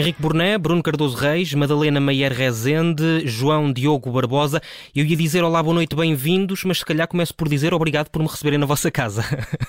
[0.00, 4.62] Henrique Burné, Bruno Cardoso Reis, Madalena Maier Rezende, João Diogo Barbosa.
[4.96, 8.22] Eu ia dizer olá, boa noite, bem-vindos, mas se calhar começo por dizer obrigado por
[8.22, 9.22] me receberem na vossa casa.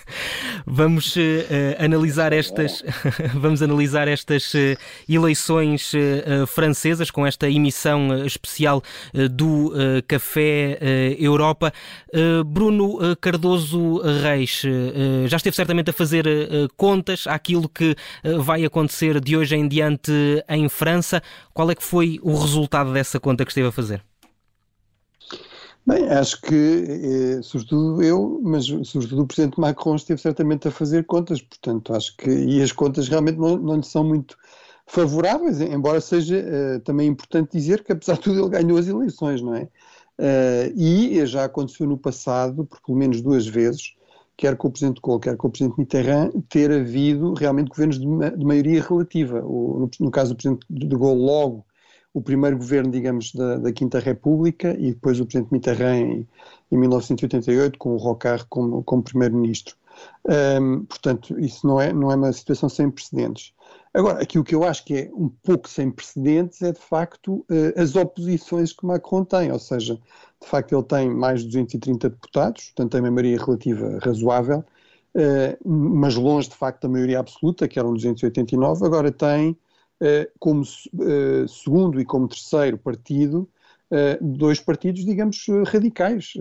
[0.65, 1.19] vamos uh,
[1.83, 2.81] analisar estas,
[3.35, 4.77] vamos analisar estas uh,
[5.09, 8.81] eleições uh, francesas com esta emissão especial
[9.31, 9.73] do
[10.07, 10.77] Café
[11.19, 11.73] Europa.
[12.45, 14.63] Bruno Cardoso Reis
[15.27, 16.25] já esteve certamente a fazer
[16.77, 17.95] contas àquilo que
[18.39, 20.11] vai acontecer de hoje em diante
[20.49, 21.21] em França.
[21.53, 24.03] Qual é que foi o resultado dessa conta que esteve a fazer?
[25.85, 31.05] Bem, acho que, eh, sobretudo eu, mas sobretudo o Presidente Macron esteve certamente a fazer
[31.05, 34.37] contas, portanto, acho que, e as contas realmente não, não lhe são muito
[34.85, 39.41] favoráveis, embora seja uh, também importante dizer que, apesar de tudo, ele ganhou as eleições,
[39.41, 39.63] não é?
[40.19, 43.95] Uh, e já aconteceu no passado, por pelo menos duas vezes,
[44.37, 48.37] quer com o Presidente Kohl, quer com o Presidente Mitterrand, ter havido realmente governos de,
[48.37, 49.41] de maioria relativa.
[49.43, 51.65] O, no, no, caso do Presidente de Gaulle, logo
[52.13, 56.27] o primeiro governo, digamos, da, da Quinta República e depois o Presidente Mitterrand em,
[56.71, 59.75] em 1988 com o Rocard como, como Primeiro-Ministro.
[60.27, 63.53] Um, portanto, isso não é, não é uma situação sem precedentes.
[63.93, 67.45] Agora, aqui o que eu acho que é um pouco sem precedentes é, de facto,
[67.49, 72.09] uh, as oposições que Macron tem, ou seja, de facto ele tem mais de 230
[72.09, 74.59] deputados, portanto tem uma maioria relativa razoável,
[75.15, 80.63] uh, mas longe, de facto, da maioria absoluta, que eram 289, agora tem uh, como
[81.49, 83.47] segundo e como terceiro partido
[84.21, 86.31] dois partidos, digamos, radicais,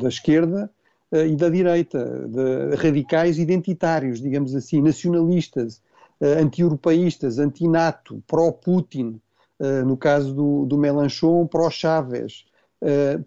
[0.00, 0.68] da esquerda,
[1.12, 5.80] e da direita, de radicais identitários, digamos assim, nacionalistas,
[6.22, 9.20] anti-europeístas, anti-NATO, pró-Putin,
[9.60, 12.44] uh, no caso do, do Melanchon, pró-Chávez.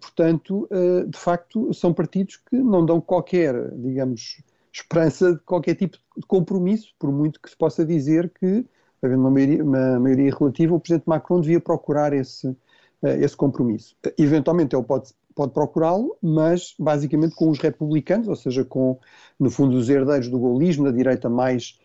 [0.00, 0.68] portanto,
[1.08, 6.92] de facto, são partidos que não dão qualquer, digamos, esperança de qualquer tipo de compromisso,
[6.98, 8.66] por muito que se possa dizer que,
[9.02, 12.54] havendo uma maioria, uma maioria relativa, o Presidente Macron devia procurar esse,
[13.02, 13.96] esse compromisso.
[14.18, 18.98] Eventualmente ele pode pode procurá-lo, mas basicamente com os republicanos, ou seja, com,
[19.38, 21.78] no fundo, os herdeiros do gaullismo, da direita mais,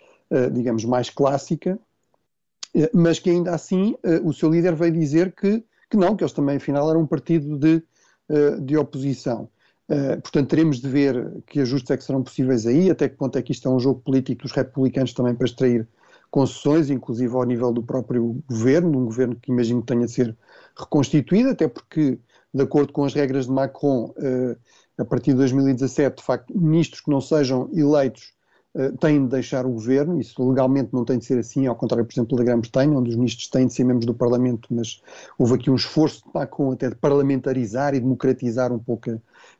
[0.51, 1.79] digamos, mais clássica,
[2.75, 6.23] uh, mas que ainda assim uh, o seu líder veio dizer que, que não, que
[6.23, 7.83] eles também, afinal, eram um partido de,
[8.61, 9.49] de oposição.
[10.23, 13.41] portanto, teremos de ver que ajustes é que serão possíveis aí, até que ponto é
[13.41, 15.85] que isto é um jogo político dos republicanos também para extrair
[16.29, 20.37] concessões, inclusive ao nível do próprio governo, um governo que imagino que tenha de ser
[20.77, 22.17] reconstituído, até porque
[22.53, 24.57] de acordo com as regras de Macron, eh,
[24.97, 28.40] a partir de 2017, de facto, ministros que não sejam eleitos eh,
[28.99, 32.13] têm de deixar o governo, isso legalmente não tem de ser assim, ao contrário, por
[32.13, 35.01] exemplo, da Grã-Bretanha, onde os ministros têm de ser membros do Parlamento, mas
[35.37, 39.17] houve aqui um esforço de Macron até de parlamentarizar e democratizar um pouco a,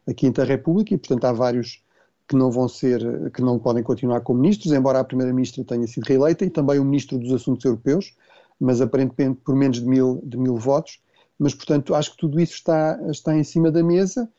[0.08, 1.84] a Quinta República, e portanto há vários
[2.28, 6.06] que não vão ser, que não podem continuar como ministros, embora a Primeira-Ministra tenha sido
[6.06, 8.16] reeleita, e também o Ministro dos Assuntos Europeus,
[8.58, 11.02] mas aparentemente por menos de mil, de mil votos,
[11.38, 14.30] mas, portanto, acho que tudo isso está, está em cima da mesa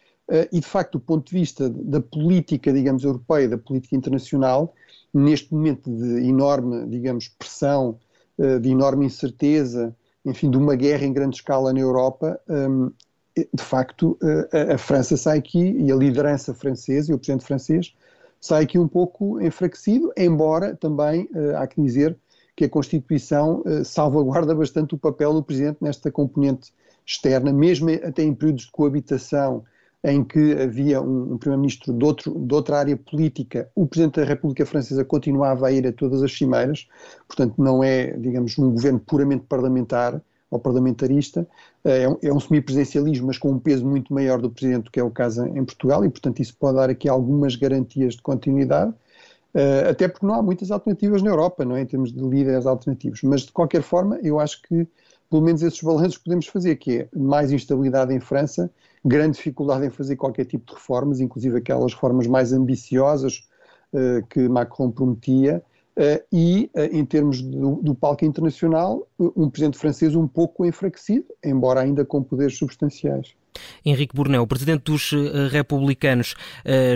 [0.51, 4.75] e, de facto, do ponto de vista da política, digamos, europeia, da política internacional,
[5.13, 7.99] neste momento de enorme, digamos, pressão,
[8.39, 9.95] uh, de enorme incerteza,
[10.25, 12.91] enfim, de uma guerra em grande escala na Europa, um,
[13.37, 14.19] de facto,
[14.53, 17.95] a França sai aqui e a liderança francesa e o presidente francês
[18.39, 22.15] sai aqui um pouco enfraquecido, embora também, há que dizer,
[22.55, 26.75] que a Constituição salvaguarda bastante o papel do Presidente nesta componente
[27.07, 29.65] externa, mesmo até em períodos de coabitação
[30.05, 34.67] em que havia um, um primeiro-ministro de, de, outra área política, o presidente da República
[34.67, 36.89] Francesa continuava a ir a todas as cimeiras,
[37.29, 40.21] portanto não é, digamos, um governo puramente parlamentar
[40.51, 41.47] ou parlamentarista,
[41.85, 45.03] é um, é um semipresidencialismo, mas com um peso muito maior do presidente, que é
[45.03, 49.89] o caso em Portugal, e portanto isso pode dar aqui algumas garantias de continuidade, uh,
[49.89, 53.23] até porque não há muitas alternativas na Europa, não é, em termos de líderes alternativos,
[53.23, 54.87] mas de qualquer forma eu acho que
[55.33, 58.71] pelo menos esses balanços podemos fazer, que é mais instabilidade em França,
[59.03, 63.49] grande dificuldade em fazer qualquer tipo de reformas, inclusive aquelas reformas mais ambiciosas
[63.95, 65.63] uh, que Macron prometia,
[65.97, 71.25] uh, e uh, em termos do, do, palco internacional, um presidente francês um pouco enfraquecido,
[71.43, 73.35] embora ainda com poderes substanciais.
[73.83, 75.13] Henrique Bornel, presidente dos
[75.51, 76.35] republicanos,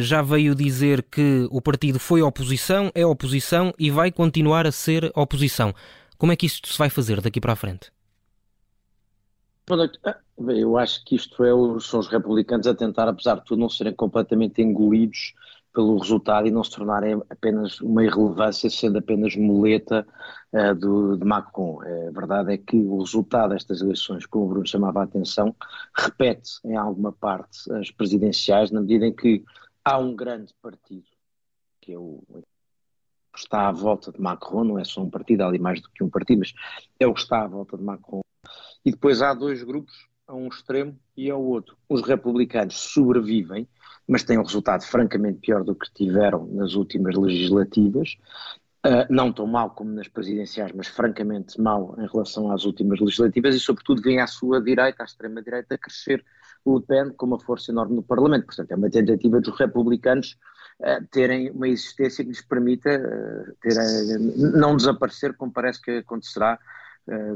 [0.00, 5.10] já veio dizer que o partido foi oposição, é oposição e vai continuar a ser
[5.14, 5.74] oposição.
[6.16, 7.95] Como é que isto se vai fazer daqui para a frente?
[9.68, 13.60] Ah, eu acho que isto é os, são os republicanos a tentar, apesar de tudo,
[13.60, 15.34] não serem completamente engolidos
[15.74, 20.06] pelo resultado e não se tornarem apenas uma irrelevância, sendo apenas muleta
[20.52, 21.80] uh, do, de Macron.
[21.82, 25.54] A verdade é que o resultado destas eleições, como o Bruno chamava a atenção,
[25.94, 29.44] repete em alguma parte as presidenciais, na medida em que
[29.84, 31.04] há um grande partido,
[31.80, 32.22] que é o
[33.34, 35.90] que está à volta de Macron, não é só um partido, há ali mais do
[35.90, 36.54] que um partido, mas
[36.98, 38.25] é o que está à volta de Macron.
[38.86, 41.76] E depois há dois grupos, a um extremo e ao outro.
[41.88, 43.68] Os republicanos sobrevivem,
[44.06, 48.16] mas têm um resultado francamente pior do que tiveram nas últimas legislativas.
[48.86, 53.56] Uh, não tão mal como nas presidenciais, mas francamente mal em relação às últimas legislativas
[53.56, 56.24] e, sobretudo, vem à sua direita, à extrema-direita, a crescer
[56.64, 58.46] Le Pen com uma força enorme no Parlamento.
[58.46, 60.38] Portanto, é uma tentativa dos republicanos
[60.78, 63.74] uh, terem uma existência que lhes permita uh, ter,
[64.56, 66.56] não desaparecer, como parece que acontecerá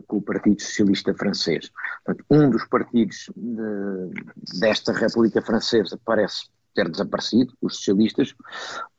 [0.07, 1.71] com o Partido Socialista Francês.
[2.05, 8.35] Portanto, um dos partidos de, desta República Francesa parece ter desaparecido, os socialistas.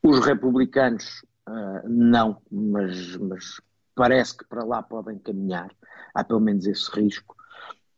[0.04, 3.62] Os republicanos uh, não, mas, mas,
[3.96, 5.72] parece que para lá podem caminhar.
[6.14, 7.36] Há pelo menos esse risco.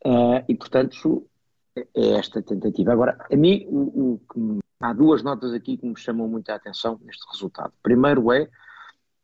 [0.05, 1.27] Uh, e, portanto,
[1.75, 2.91] é esta tentativa.
[2.91, 6.99] Agora, a mim, o, o, há duas notas aqui que me chamam muito a atenção
[7.03, 7.73] neste resultado.
[7.81, 8.49] Primeiro é,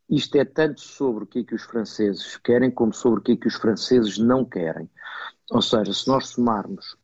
[0.10, 3.34] isto é tanto sobre o que é que os franceses querem como sobre o que
[3.34, 4.90] é que os franceses não querem.
[5.52, 6.98] Ou seja, se nós somarmos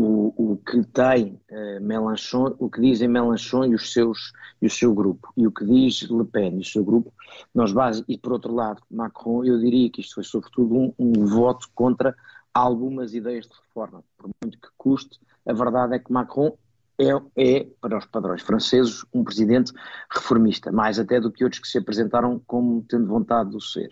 [0.00, 4.70] o, o que tem uh, Mélenchon, o que dizem Mélenchon e, os seus, e o
[4.70, 7.12] seu grupo, e o que diz Le Pen e o seu grupo,
[7.54, 11.26] nós base, e por outro lado, Macron, eu diria que isto foi sobretudo um, um
[11.26, 12.16] voto contra
[12.52, 16.56] algumas ideias de reforma, por muito que custe, a verdade é que Macron
[17.00, 19.72] é, é, para os padrões franceses, um presidente
[20.12, 23.90] reformista, mais até do que outros que se apresentaram como tendo vontade de o ser.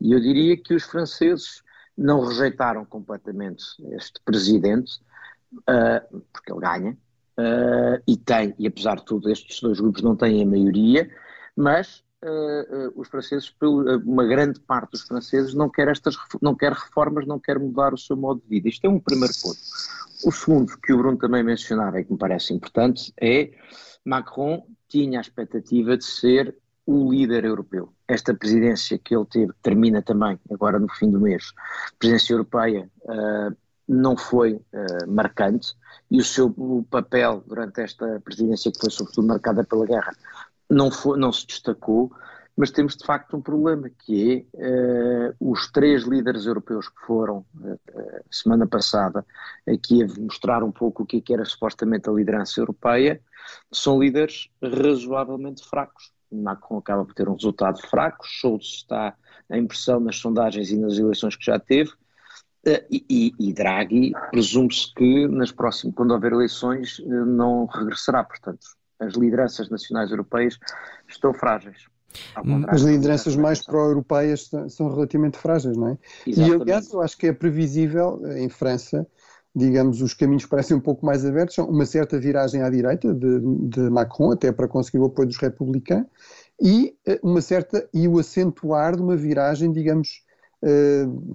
[0.00, 1.62] E eu diria que os franceses
[1.96, 5.00] não rejeitaram completamente este presidente,
[5.60, 6.92] uh, porque ele ganha,
[7.38, 11.10] uh, e tem, e apesar de tudo, estes dois grupos não têm a maioria,
[11.56, 13.54] mas uh, os franceses,
[14.04, 17.98] uma grande parte dos franceses, não quer, estas, não quer reformas, não quer mudar o
[17.98, 18.68] seu modo de vida.
[18.68, 19.58] Isto é um primeiro ponto.
[20.24, 23.50] O segundo, que o Bruno também mencionava e que me parece importante, é
[24.04, 27.92] Macron tinha a expectativa de ser o líder europeu.
[28.06, 31.52] Esta presidência que ele teve, termina também agora no fim do mês,
[31.98, 33.56] presidência europeia, uh,
[33.88, 35.74] não foi uh, marcante
[36.10, 36.54] e o seu
[36.90, 40.12] papel durante esta presidência, que foi sobretudo marcada pela guerra,
[40.72, 42.10] não, foi, não se destacou,
[42.56, 47.44] mas temos de facto um problema que é uh, os três líderes europeus que foram
[47.56, 47.78] uh,
[48.30, 49.24] semana passada
[49.66, 53.20] aqui a mostrar um pouco o que, é que era supostamente a liderança europeia,
[53.70, 56.12] são líderes razoavelmente fracos.
[56.30, 59.14] Macron acaba por ter um resultado fraco, Schultz está
[59.50, 61.92] em pressão nas sondagens e nas eleições que já teve,
[62.64, 68.24] eh, e, e, Draghi presume-se que nas próximas, quando houver eleições, não regressará.
[68.24, 68.66] Portanto,
[69.02, 70.58] as lideranças nacionais europeias
[71.08, 71.86] estão frágeis.
[72.68, 75.98] As lideranças mais pró-europeias são relativamente frágeis, não é?
[76.26, 76.58] Exatamente.
[76.58, 79.06] E aliás, eu acho que é previsível eh, em França,
[79.54, 83.80] digamos, os caminhos parecem um pouco mais abertos, uma certa viragem à direita de, de
[83.90, 86.06] Macron, até para conseguir o apoio dos republicanos,
[86.60, 90.22] e uma certa e o acentuar de uma viragem, digamos,
[90.62, 91.34] uh,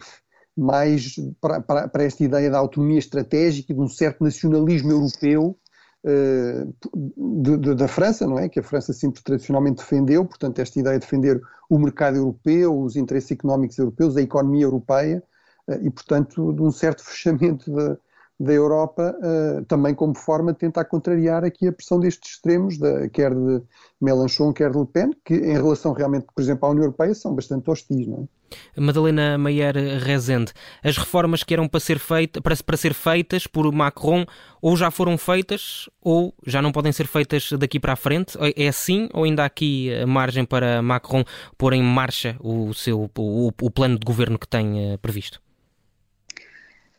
[0.55, 5.55] mais para, para, para, esta ideia da autonomia estratégica e de um certo nacionalismo europeu
[6.03, 8.47] de, de, da França, não é?
[8.47, 12.95] Que a França sempre tradicionalmente defendeu, portanto, esta ideia de defender o mercado europeu, os
[12.95, 15.23] interesses económicos europeus, a economia europeia
[15.67, 17.97] uh, e, portanto, de um certo fechamento da,
[18.39, 23.09] da Europa, uh, também como forma de tentar contrariar aqui a pressão destes extremos, da,
[23.09, 23.61] quer de
[23.99, 27.33] Mélenchon, quer de Le Pen, que em relação realmente, por exemplo, à União Europeia, são
[27.33, 28.37] bastante hostis, não é?
[28.79, 33.69] Madalena Maier Rezende, as reformas que eram para ser, feita, para, para ser feitas por
[33.73, 34.25] Macron
[34.61, 38.37] ou já foram feitas ou já não podem ser feitas daqui para a frente?
[38.55, 41.25] É assim ou ainda há aqui margem para Macron
[41.57, 45.41] pôr em marcha o, seu, o, o plano de governo que tem uh, previsto?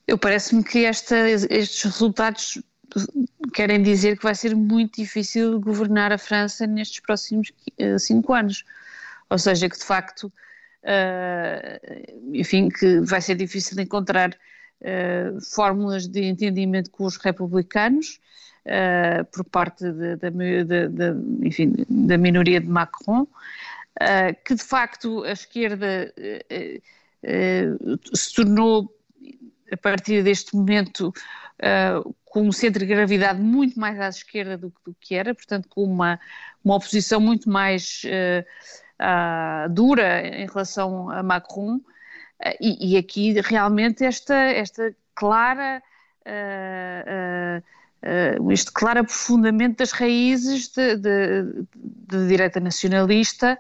[0.09, 2.59] Eu parece-me que esta, estes resultados
[3.55, 8.65] querem dizer que vai ser muito difícil governar a França nestes próximos uh, cinco anos.
[9.31, 10.33] Ou seja, que de facto
[10.83, 18.21] uh, enfim, que vai ser difícil encontrar uh, fórmulas de entendimento com os republicanos
[18.67, 23.27] uh, por parte de, de, de, enfim, da minoria de Macron,
[24.45, 26.15] que de facto a esquerda
[28.15, 28.95] se tornou,
[29.71, 31.13] a partir deste momento,
[32.25, 35.83] com um centro de gravidade muito mais à esquerda do, do que era, portanto, com
[35.83, 36.21] uma,
[36.65, 38.03] uma oposição muito mais
[39.01, 41.83] uh, dura em relação a Macron, uh,
[42.61, 45.83] e, e, aqui realmente esta, esta clara.
[46.21, 47.63] Uh,
[48.53, 53.59] este claro aprofundamento das raízes da direita nacionalista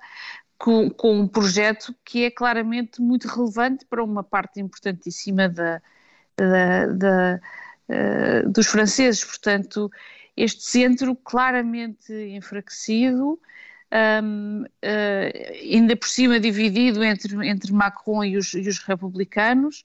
[0.56, 5.82] com, com, um projeto que é claramente muito relevante para uma parte importantíssima da,
[6.38, 7.40] da, da,
[7.88, 9.24] uh, dos franceses.
[9.24, 9.90] Portanto,
[10.36, 13.38] este centro claramente enfraquecido
[14.22, 19.84] um, uh, ainda por cima dividido entre, entre Macron e os, e os republicanos,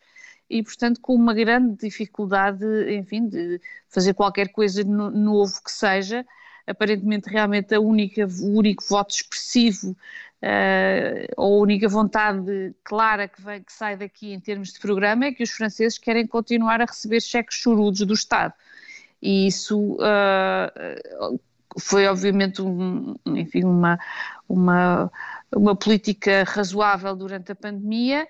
[0.50, 6.26] e, portanto, com uma grande dificuldade, enfim, de fazer qualquer coisa no, novo que seja.
[6.68, 9.98] Aparentemente, realmente, a única, o único voto expressivo
[10.44, 15.32] uh, a única vontade clara que, vem, que sai daqui em termos de programa é
[15.32, 18.54] que os franceses querem continuar a receber cheques chorudos do Estado.
[19.22, 21.40] E isso uh,
[21.80, 23.98] foi, obviamente, um, enfim, uma,
[24.50, 25.10] uma,
[25.56, 28.28] uma política razoável durante a pandemia.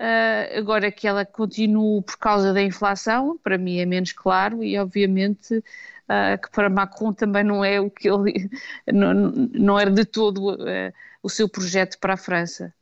[0.00, 4.78] Uh, agora que ela continua por causa da inflação, para mim é menos claro e
[4.78, 5.60] obviamente
[6.08, 8.50] uh, que para Macron também não é o que ele
[8.92, 12.72] não, não era de todo uh, o seu projeto para a França.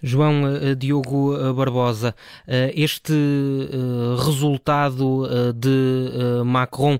[0.00, 2.14] João uh, Diogo Barbosa,
[2.46, 3.12] este
[4.24, 6.98] resultado de Macron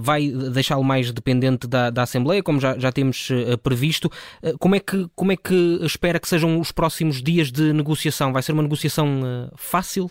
[0.00, 3.28] vai deixá-lo mais dependente da, da, Assembleia, como já, já temos
[3.62, 4.10] previsto.
[4.58, 8.32] como, é que, como é que espera que sejam os próximos dias de negociação?
[8.32, 9.20] Vai ser uma negociação
[9.54, 10.10] fácil?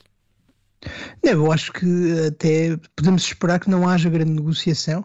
[1.24, 5.04] Eu acho que até podemos esperar que não haja grande negociação.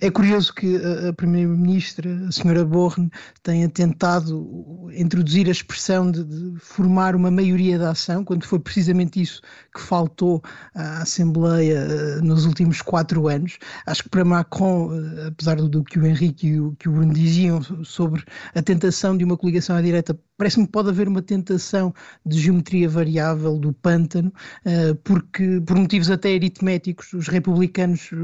[0.00, 0.76] É curioso que
[1.08, 3.10] a Primeira-Ministra, a senhora Borne,
[3.42, 9.20] tenha tentado introduzir a expressão de, de, formar uma maioria da ação, quando foi precisamente
[9.20, 9.40] isso
[9.74, 10.42] que faltou
[10.74, 13.58] à Assembleia eh, nos últimos quatro anos.
[13.86, 17.12] Acho que para Macron, eh, apesar do que o Henrique e o, que o Bruno
[17.12, 21.94] diziam sobre a tentação de uma coligação à direita, parece-me que pode haver uma tentação
[22.24, 24.32] de geometria variável do pântano,
[24.64, 28.16] eh, porque por motivos até aritméticos os republicanos eh,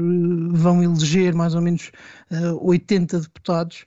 [0.51, 1.91] vão eleger mais ou menos
[2.61, 3.85] 80 eh, deputados,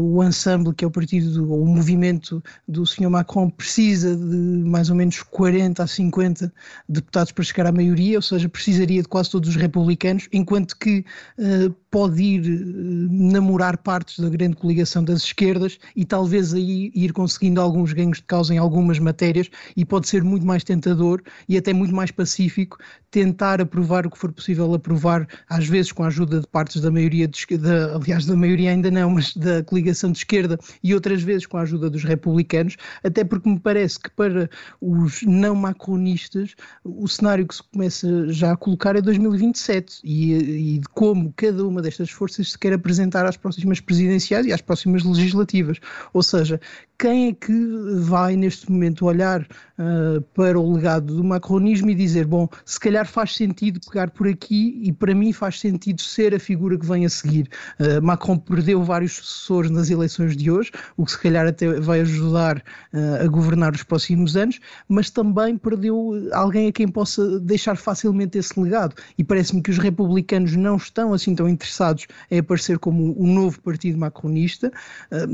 [0.00, 3.10] o ensemble, que é o partido, ou o movimento do Sr.
[3.10, 6.52] Macron, precisa de mais ou menos 40 a 50
[6.88, 11.04] deputados para chegar à maioria, ou seja, precisaria de quase todos os republicanos, enquanto que
[11.90, 12.42] pode ir
[13.10, 18.24] namorar partes da grande coligação das esquerdas e talvez aí ir conseguindo alguns ganhos de
[18.24, 22.78] causa em algumas matérias e pode ser muito mais tentador e até muito mais pacífico
[23.10, 26.90] tentar aprovar o que for possível aprovar, às vezes com a ajuda de partes da
[26.90, 31.22] maioria de esquerda, aliás, da maioria ainda não, mas da coligação de esquerda e outras
[31.22, 34.48] vezes com a ajuda dos republicanos, até porque me parece que para
[34.80, 40.34] os não macronistas o cenário que se começa já a colocar é 2027 e,
[40.76, 45.02] e como cada uma destas forças se quer apresentar às próximas presidenciais e às próximas
[45.04, 45.78] legislativas.
[46.12, 46.60] Ou seja,
[46.98, 47.52] quem é que
[48.00, 53.06] vai neste momento olhar uh, para o legado do macronismo e dizer, bom, se calhar
[53.06, 57.04] faz sentido pegar por aqui e para mim faz sentido ser a figura que vem
[57.04, 57.48] a seguir.
[57.78, 62.00] Uh, Macron perdeu vários sucessores nas eleições de hoje, o que se calhar até vai
[62.00, 64.58] ajudar uh, a governar os próximos anos,
[64.88, 69.78] mas também perdeu alguém a quem possa deixar facilmente esse legado e parece-me que os
[69.78, 74.72] republicanos não estão assim tão interessados em aparecer como o novo partido macronista.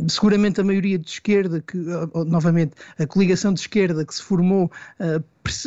[0.08, 1.76] seguramente a maioria de esquerda que,
[2.26, 4.70] novamente, a coligação de esquerda que se formou
[5.00, 5.22] uh,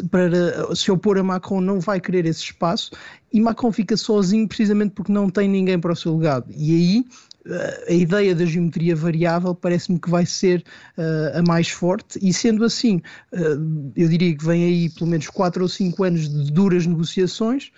[0.10, 2.92] para se opor a Macron não vai querer esse espaço
[3.32, 6.52] e Macron fica sozinho precisamente porque não tem ninguém para o seu legado.
[6.56, 7.06] E aí
[7.46, 10.64] uh, a ideia da geometria variável parece-me que vai ser
[10.98, 13.02] uh, a mais forte, e sendo assim,
[13.96, 17.72] eu diria que vem aí pelo menos 4 ou 5 anos de duras negociações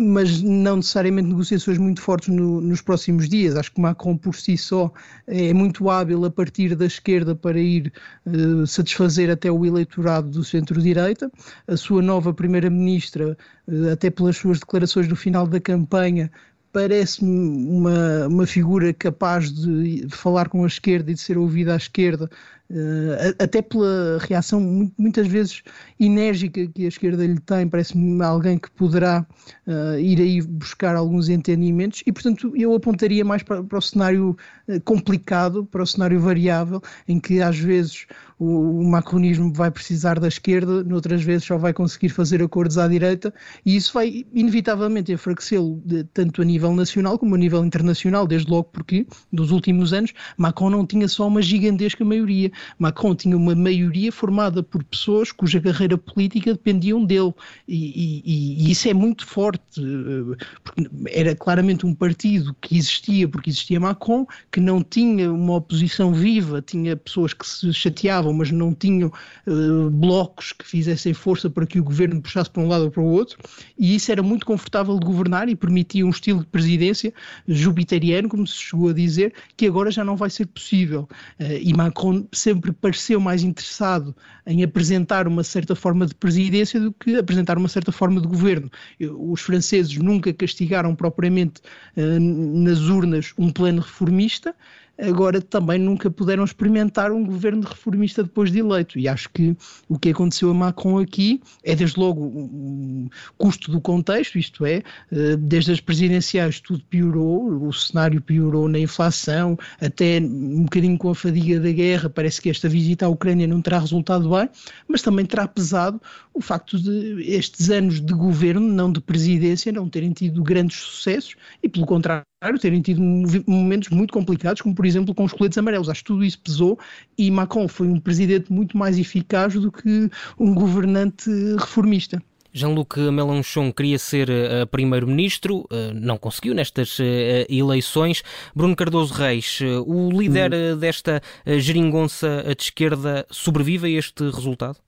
[0.00, 3.54] mas não necessariamente negociações muito fortes no, nos próximos dias.
[3.56, 4.92] Acho que Macron por si só
[5.26, 7.92] é muito hábil a partir da esquerda para ir
[8.26, 11.30] uh, satisfazer até o eleitorado do centro-direita.
[11.68, 13.36] A sua nova primeira-ministra,
[13.68, 16.30] uh, até pelas suas declarações no final da campanha,
[16.72, 21.76] parece-me uma, uma figura capaz de falar com a esquerda e de ser ouvida à
[21.76, 22.28] esquerda
[22.68, 25.62] Uh, até pela reação muitas vezes
[26.00, 29.24] enérgica que a esquerda lhe tem, parece-me alguém que poderá
[29.68, 34.36] uh, ir aí buscar alguns entendimentos e, portanto, eu apontaria mais para, para o cenário
[34.68, 38.06] uh, complicado, para o cenário variável, em que às vezes
[38.38, 42.88] o, o, macronismo vai precisar da esquerda, noutras vezes só vai conseguir fazer acordos à
[42.88, 43.32] direita
[43.64, 45.82] e isso vai inevitavelmente enfraquecê-lo
[46.12, 50.70] tanto a nível nacional como a nível internacional, desde logo porque, dos últimos anos, Macron
[50.70, 55.96] não tinha só uma gigantesca maioria, Macron tinha uma maioria formada por pessoas cuja carreira
[55.96, 57.32] política dependiam dele.
[57.68, 63.28] E, e, e, isso é muito forte, eh, porque era claramente um partido que existia
[63.28, 68.50] porque existia Macron, que não tinha uma oposição viva, tinha pessoas que se chateavam, mas
[68.50, 69.12] não tinham
[69.46, 73.02] uh, blocos que fizessem força para que o governo puxasse para um lado ou para
[73.02, 73.38] o outro,
[73.78, 77.12] e isso era muito confortável de governar e permitia um estilo de presidência
[77.46, 81.08] jupiteriano, como se chegou a dizer, que agora já não vai ser possível.
[81.40, 84.14] Uh, e Macron sempre pareceu mais interessado
[84.46, 88.70] em apresentar uma certa forma de presidência do que apresentar uma certa forma de governo.
[89.18, 91.60] Os franceses nunca castigaram propriamente
[91.96, 94.54] uh, nas urnas um plano reformista,
[94.98, 98.98] agora também nunca puderam experimentar um governo reformista depois de eleito.
[98.98, 99.56] E acho que
[99.88, 104.82] o que aconteceu a Macron aqui é, desde logo, um custo do contexto, isto é,
[105.12, 111.10] eh, desde as presidenciais tudo piorou, o cenário piorou na inflação, até um bocadinho com
[111.10, 114.48] a fadiga da guerra, parece que esta visita à Ucrânia não terá resultado bem,
[114.88, 116.00] mas também terá pesado
[116.32, 121.34] o facto de estes anos de governo, não de presidência, não terem tido grandes sucessos
[121.62, 122.24] e, pelo contrário,
[122.54, 123.00] terem tido
[123.46, 125.88] momentos muito complicados, como por exemplo com os coletes amarelos.
[125.88, 126.78] Acho que tudo isso pesou
[127.18, 132.22] e Macron foi um presidente muito mais eficaz do que um governante reformista.
[132.56, 137.02] Jean-Luc Mélenchon queria ser uh, primeiro-ministro, uh, não conseguiu nestas uh,
[137.50, 138.22] eleições.
[138.54, 140.78] Bruno Cardoso Reis, o líder hum.
[140.78, 141.20] desta
[141.58, 144.78] geringonça de esquerda, sobrevive a este resultado?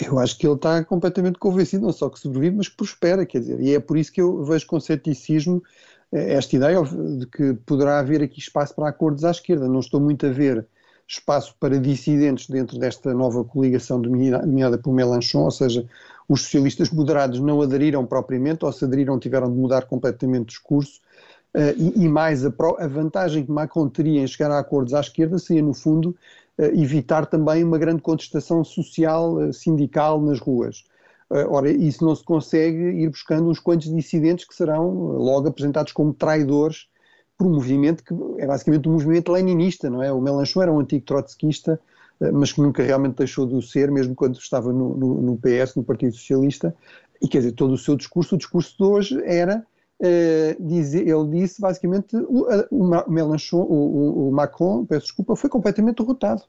[0.00, 3.40] Eu acho que ele está completamente convencido, não só que sobrevive, mas que prospera, quer
[3.40, 5.62] dizer, e é por isso que eu vejo com ceticismo
[6.12, 9.66] eh, esta ideia de que poderá haver aqui espaço para acordos à esquerda.
[9.66, 10.66] Não estou muito a ver
[11.06, 15.86] espaço para dissidentes dentro desta nova coligação dominada por Mélenchon, ou seja,
[16.28, 21.00] os socialistas moderados não aderiram propriamente, ou se aderiram tiveram de mudar completamente o discurso,
[21.54, 22.50] uh, e, mais a,
[22.88, 26.16] vantagem que Macron teria em chegar a acordos à esquerda seria, no fundo,
[26.58, 30.84] evitar também uma grande contestação social, eh, sindical nas ruas.
[31.32, 35.48] Eh, ora, isso não se consegue ir buscando uns quantos dissidentes que serão eh, logo
[35.48, 36.88] apresentados como traidores
[37.38, 40.12] por um movimento que é basicamente um movimento leninista, não é?
[40.12, 41.80] O Melanchon era um antigo trotskista,
[42.32, 45.74] mas que nunca realmente deixou de o ser, mesmo quando estava no, no, no, PS,
[45.74, 46.72] no Partido Socialista,
[47.20, 49.66] e quer dizer, todo o seu discurso, o discurso de hoje era
[50.04, 56.42] ele disse basicamente o, o Mélenchon, o, o, Macron, peço desculpa, foi completamente derrotado.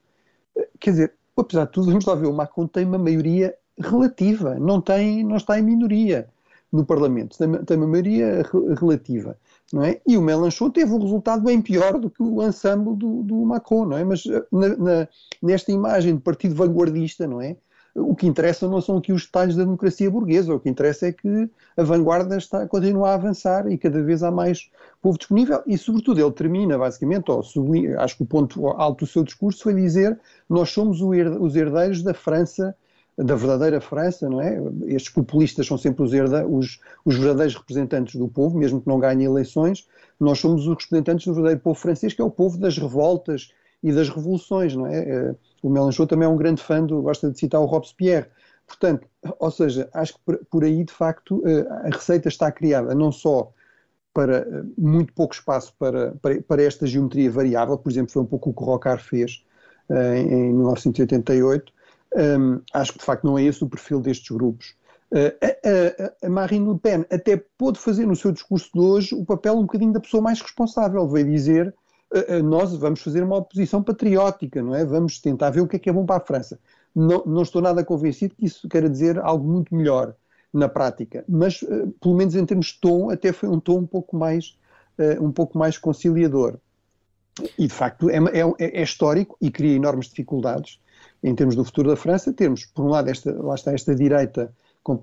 [0.55, 4.55] Uh, quer dizer, apesar de tudo, vamos lá ver, o Macron tem uma maioria relativa,
[4.55, 6.27] não, tem, não está em minoria
[6.71, 9.37] no Parlamento, tem, tem uma maioria re, relativa,
[9.71, 10.01] não é?
[10.07, 13.85] E o Mélenchon teve um resultado bem pior do que o ensemble do, do Macron,
[13.85, 14.03] não é?
[14.03, 15.07] Mas eh, na, na,
[15.41, 17.55] nesta imagem de partido vanguardista, não é?
[17.95, 21.11] O que interessa não são aqui os detalhes da democracia burguesa, o que interessa é
[21.11, 25.77] que a vanguarda está, continua a avançar e cada vez há mais povo disponível e,
[25.77, 29.75] sobretudo, ele termina, basicamente, ou sublinha, acho que o ponto alto do seu discurso foi
[29.75, 32.75] dizer nós somos os herdeiros da França,
[33.15, 34.59] da verdadeira França, não é?
[34.87, 36.11] Estes populistas são sempre os,
[36.49, 39.87] os, os verdadeiros representantes do povo, mesmo que não ganhem eleições,
[40.19, 43.51] nós somos os representantes do verdadeiro povo francês, que é o povo das revoltas
[43.83, 45.35] e das revoluções, não é?
[45.63, 48.27] Eh, o Mélenchon também é um grande fã, do, gosta de citar o Robespierre.
[48.67, 49.07] Portanto,
[49.39, 53.51] ou seja, acho que por aí, de facto, eh, a receita está criada não só
[54.13, 58.25] para eh, muito pouco espaço para, para, para esta geometria variável, por exemplo, foi um
[58.25, 59.43] pouco o que o Rocard fez
[59.89, 61.73] uh, em 1988,
[62.15, 64.75] um, acho que de facto não é esse o perfil destes grupos.
[65.11, 69.25] A, a, a, Marine Le Pen até pôde fazer no seu discurso de hoje o
[69.25, 71.82] papel um bocadinho da pessoa mais responsável, veio dizer eh, eh,
[72.43, 74.85] nós vamos fazer uma oposição patriótica, não é?
[74.85, 76.59] Vamos tentar ver o que é que é bom para a França.
[76.95, 80.13] Não, não estou nada convencido que isso queira dizer algo muito melhor
[80.53, 83.87] na prática, mas uh, pelo menos em termos de tom, até foi um tom um
[83.87, 84.55] pouco mais,
[85.19, 86.59] um pouco mais conciliador.
[87.57, 90.79] E de facto é, é, é, histórico e cria enormes dificuldades
[91.23, 94.53] em termos do futuro da França, termos, por um lado, esta, lá está esta direita,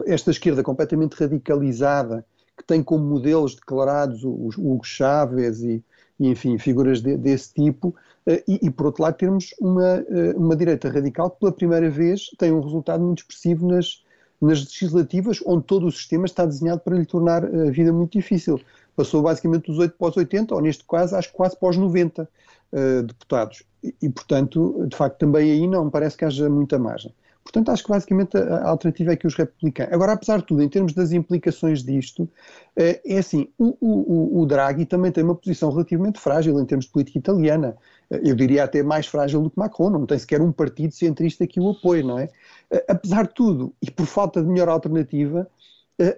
[0.06, 2.24] esta esquerda completamente radicalizada,
[2.56, 5.82] que tem como modelos declarados o, o Hugo Chávez e,
[6.28, 7.94] enfim, figuras de, desse tipo,
[8.26, 11.88] eh, e, e, por outro lado termos uma, eh, uma direita radical que pela primeira
[11.88, 14.04] vez tem um resultado muito expressivo nas,
[14.40, 18.60] nas legislativas, onde todo o sistema está desenhado para lhe tornar a vida muito difícil.
[18.94, 21.76] Passou basicamente dos 8 para os 80, ou neste caso, acho que quase para os
[21.76, 22.28] 90
[22.72, 23.62] uh, deputados.
[23.82, 27.14] E, e, portanto, de facto, também aí não parece que haja muita margem.
[27.42, 29.92] Portanto, acho que basicamente a, alternativa é que os republicanos.
[29.92, 32.28] Agora, apesar de tudo, em termos das implicações disto,
[32.76, 36.84] eh, é assim: o, o, o Draghi também tem uma posição relativamente frágil em termos
[36.84, 37.76] de política italiana.
[38.10, 41.46] Eh, eu diria até mais frágil do que Macron, não tem sequer um partido centrista
[41.46, 42.28] que o apoie, não é?
[42.70, 45.48] Eh, apesar de tudo, e por falta de melhor alternativa,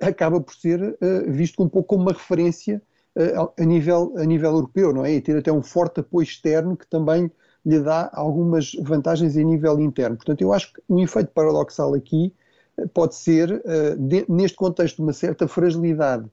[0.00, 2.80] acaba por ser visto um pouco como uma referência
[3.58, 5.12] a nível, a nível europeu, não é?
[5.14, 7.28] E ter até um forte apoio externo que também
[7.64, 10.16] lhe dá algumas vantagens a nível interno.
[10.16, 12.34] Portanto, eu acho que um efeito paradoxal aqui
[12.76, 13.96] eh, pode ser, eh,
[14.28, 16.28] neste contexto, uma certa fragilidade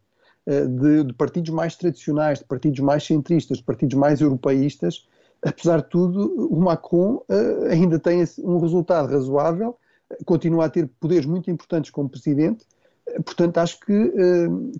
[0.46, 5.08] eh, de, de, partidos mais tradicionais, de partidos mais centristas, de partidos mais europeístas.
[5.42, 7.24] Apesar de tudo, o Macron
[7.70, 9.78] ainda tem um resultado razoável,
[10.26, 12.66] continua a ter poderes muito importantes como presidente.
[13.24, 14.14] Portanto, acho que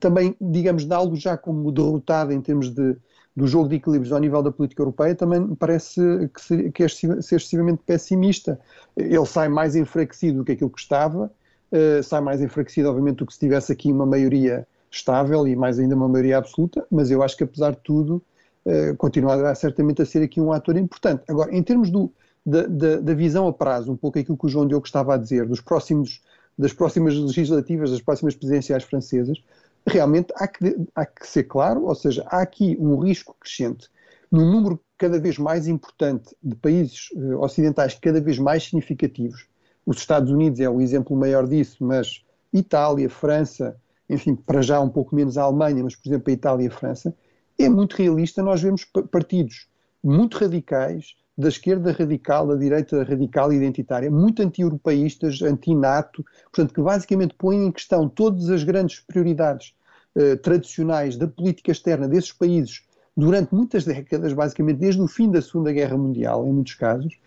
[0.02, 2.98] também, digamos, de algo já como derrotado em termos de,
[3.40, 6.84] do jogo de equilíbrios ao nível da política europeia também me parece que, se, que
[6.84, 8.60] é ser excessivamente pessimista.
[8.98, 11.32] Ele sai mais enfraquecido do que aquilo que estava,
[11.72, 15.80] uh, sai mais enfraquecido, obviamente, do que se tivesse aqui uma maioria estável e mais
[15.80, 18.22] ainda uma maioria absoluta, mas eu acho que, apesar de tudo,
[18.66, 21.24] uh, continuará certamente a ser aqui um ator importante.
[21.30, 22.12] Agora, em termos do,
[22.46, 25.18] da, da, da, visão a prazo, um pouco aquilo que o João Diogo estava a
[25.18, 26.22] dizer, dos próximos,
[26.58, 29.42] das próximas legislativas, das próximas presidenciais francesas,
[29.90, 33.90] realmente há que, há que ser claro, ou seja, há aqui um risco crescente
[34.32, 39.48] num número cada vez mais importante de países uh, ocidentais cada vez mais significativos.
[39.86, 42.24] Os Estados Unidos é o exemplo maior disso, mas
[42.54, 43.76] Itália, França,
[44.10, 46.72] enfim, para já um pouco menos a Alemanha, mas por exemplo a Itália e a
[46.72, 47.16] França,
[47.58, 48.44] é muito realista.
[48.44, 49.68] Nós vemos partidos
[50.04, 56.82] muito radicais, da esquerda radical, da direita radical e identitária, muito anti-europeístas, anti-NATO, portanto, que
[56.82, 59.74] basicamente põem em questão todas as grandes prioridades
[60.16, 62.82] eh, tradicionais da política externa desses países
[63.16, 67.20] durante muitas décadas, basicamente desde o fim da Segunda Guerra Mundial, em muitos casos,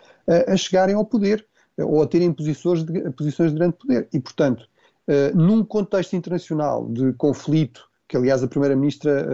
[0.48, 1.46] a chegarem ao poder
[1.78, 4.08] eh, ou a terem posições de, posições de grande poder.
[4.12, 4.68] E, portanto,
[5.34, 9.26] num contexto internacional de conflito, que aliás a Primeira-Ministra,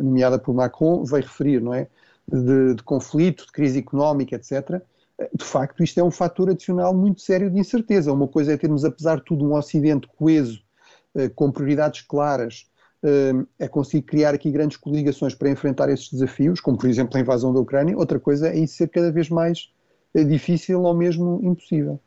[0.00, 1.88] nomeada por Macron, veio referir, não é?
[2.26, 4.80] De, de, conflito, de crise económica, etc.
[5.34, 8.12] De facto, isto é um fator adicional muito sério de incerteza.
[8.12, 10.60] Uma coisa é termos, apesar de tudo, um Ocidente coeso,
[11.34, 12.66] com prioridades claras,
[13.58, 17.52] é conseguir criar aqui grandes coligações para enfrentar esses desafios, como por exemplo a invasão
[17.52, 17.96] da Ucrânia.
[17.96, 19.70] Outra coisa é isso ser cada vez mais
[20.14, 22.00] difícil ou mesmo impossível.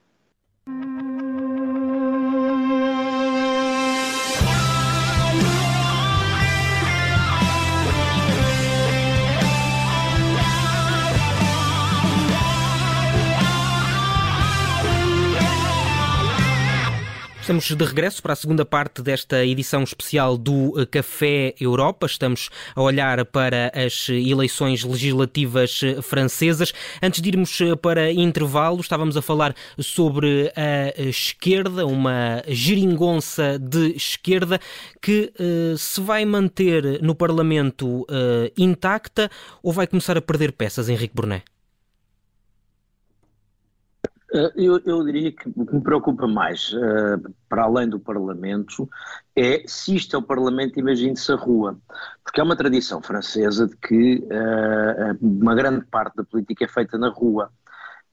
[17.50, 22.06] Estamos de regresso para a segunda parte desta edição especial do eh, Café Europa.
[22.06, 26.72] Estamos a olhar para as eleições legislativas eh, francesas.
[27.02, 33.96] Antes de irmos eh, para intervalo, estávamos a falar sobre a esquerda, uma geringonça de
[33.96, 34.60] esquerda
[35.02, 38.06] que uh, se vai manter no Parlamento uh,
[38.56, 39.28] intacta
[39.64, 41.44] ou vai começar a perder peças, Henrique Brunet?
[44.32, 48.88] Eh, eu, eu, diria que o que me preocupa mais, uh, para além do Parlamento,
[49.36, 51.80] é se isto é o Parlamento, imagine-se a rua.
[52.24, 56.98] Porque é uma tradição francesa de que uh, uma grande parte da política é feita
[56.98, 57.52] na rua.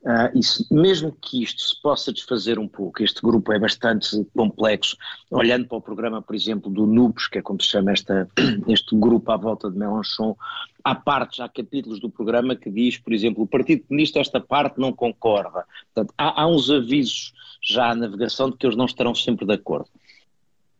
[0.07, 4.97] Uh, isso, mesmo que isto se possa desfazer um pouco, este grupo é bastante complexo,
[5.33, 8.29] olhando para o programa, por exemplo, do NUPES, que é como se chama esta,
[8.69, 10.37] este grupo à volta de Mélenchon,
[10.85, 14.79] há partes, há capítulos do programa que diz, por exemplo, o Partido Comunista esta parte
[14.79, 15.65] não concorda.
[15.93, 19.55] Portanto, há, há uns avisos já à navegação de que eles não estarão sempre de
[19.55, 19.89] acordo.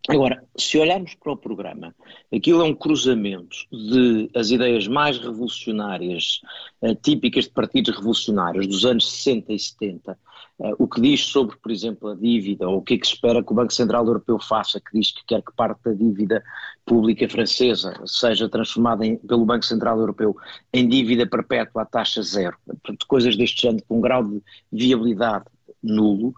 [0.09, 1.95] Agora, se olharmos para o programa,
[2.33, 6.41] aquilo é um cruzamento de as ideias mais revolucionárias,
[6.81, 11.23] uh, típicas de partidos revolucionários dos anos 60 e 70, uh, eh, o que diz
[11.23, 13.73] sobre, por exemplo, a dívida, ou o que é que se espera que o Banco
[13.73, 16.43] Central Europeu faça, que diz que quer que parte da dívida
[16.85, 20.37] pública francesa seja transformada em, pelo Banco Central Europeu
[20.73, 24.41] em dívida perpétua à taxa zero, portanto, coisas deste género com um grau de
[24.71, 25.47] viabilidade
[25.83, 26.33] nulo.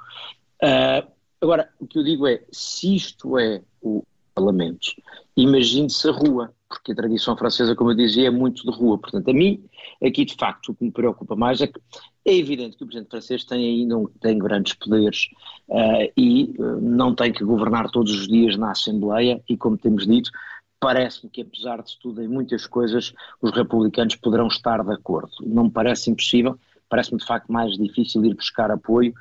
[0.63, 4.03] Uh, Agora, o que eu digo é, se isto é o
[4.35, 4.89] Parlamento,
[5.37, 8.99] imagine-se a rua, porque a tradição francesa, como eu dizia, é muito de rua.
[8.99, 9.65] Portanto, a mim,
[10.05, 11.81] aqui de facto, o que me preocupa mais é que
[12.25, 15.29] é evidente que o presidente francês tem aí, não tem grandes poderes
[15.69, 20.07] uh, e uh, não tem que governar todos os dias na Assembleia e, como temos
[20.07, 20.31] dito,
[20.79, 25.33] parece-me que, apesar de tudo, em muitas coisas, os republicanos poderão estar de acordo.
[25.41, 29.15] Não me parece impossível, parece-me de facto mais difícil ir buscar apoio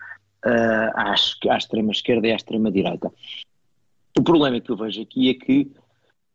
[0.48, 1.14] uh, à,
[1.50, 3.12] à extrema-esquerda e à extrema-direita.
[4.18, 5.72] O problema que eu vejo aqui é que,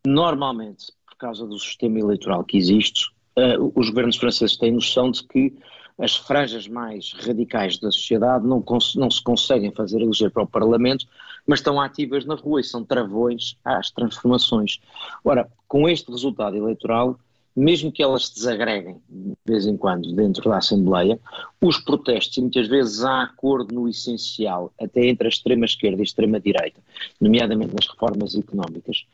[0.06, 3.06] normalmente, por causa do sistema eleitoral que existe,
[3.38, 5.52] uh, os governos franceses têm noção de que
[5.98, 8.64] as franjas mais radicais da sociedade não,
[8.96, 11.06] não, se conseguem fazer eleger para o Parlamento,
[11.46, 14.80] mas estão ativas na rua e são travões às transformações.
[15.22, 17.18] Ora, com este resultado eleitoral,
[17.54, 21.18] mesmo que elas se desagreguem de vez em quando dentro da Assembleia,
[21.60, 26.04] os protestos, e muitas vezes há acordo no essencial, até entre a extrema-esquerda e a
[26.04, 26.80] extrema-direita,
[27.20, 29.06] nomeadamente nas reformas económicas,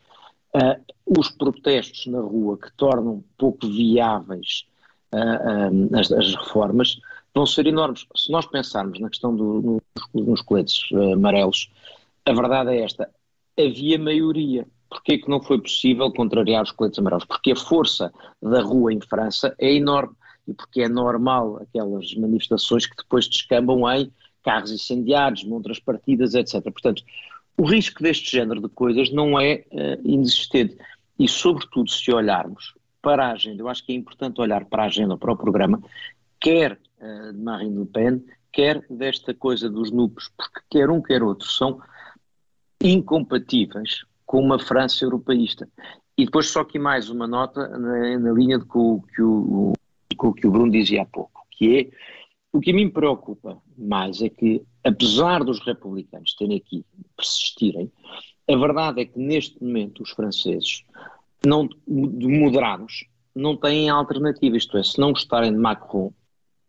[0.55, 4.65] uh, os protestos na rua que tornam pouco viáveis
[5.13, 6.99] uh, uh, as, as, reformas
[7.33, 8.05] vão ser enormes.
[8.15, 9.81] Se nós pensarmos na questão do, no,
[10.13, 10.81] nos coletes
[11.13, 11.69] amarelos,
[12.25, 13.09] a verdade é esta:
[13.57, 17.25] havia maioria Porquê que não foi possível contrariar os coletes amarelos?
[17.25, 20.15] Porque a força da rua em França é enorme
[20.47, 24.11] e porque é normal aquelas manifestações que depois descambam em
[24.43, 26.63] carros incendiados, montras partidas, etc.
[26.63, 27.03] Portanto,
[27.57, 30.77] o risco deste género de coisas não é uh, inexistente.
[31.19, 34.85] E, sobretudo, se olharmos para a agenda, eu acho que é importante olhar para a
[34.87, 35.81] agenda, para o programa,
[36.39, 41.21] quer uh, de Marine Le Pen, quer desta coisa dos núcleos, porque quer um, quer
[41.21, 41.79] outro são
[42.81, 45.67] incompatíveis com uma França europeísta.
[46.15, 49.01] E depois só aqui mais uma nota na, na linha de que o,
[50.15, 51.89] com o que o Bruno dizia há pouco, que é
[52.53, 56.85] o que me preocupa mais é que, apesar dos republicanos terem aqui
[57.17, 57.91] persistirem,
[58.47, 60.83] a verdade é que neste momento os franceses,
[61.43, 66.13] não, de moderados, não têm alternativa, isto é, se não gostarem de Macron,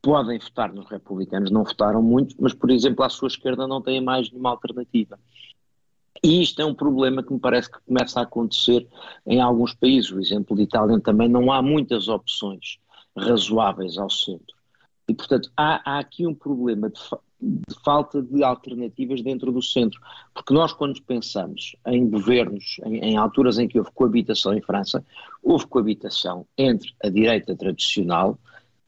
[0.00, 4.00] podem votar nos republicanos, não votaram muito, mas, por exemplo, à sua esquerda não têm
[4.00, 5.18] mais nenhuma alternativa.
[6.22, 8.86] E isto é um problema que me parece que começa a acontecer
[9.26, 10.10] em alguns países.
[10.10, 12.78] O exemplo de Itália também não há muitas opções
[13.16, 14.54] razoáveis ao centro.
[15.08, 19.62] E, portanto, há, há aqui um problema de, fa de, falta de alternativas dentro do
[19.62, 19.98] centro.
[20.34, 25.02] Porque nós, quando pensamos em governos, em, em alturas em que houve coabitação em França,
[25.42, 28.38] houve coabitação entre a direita tradicional,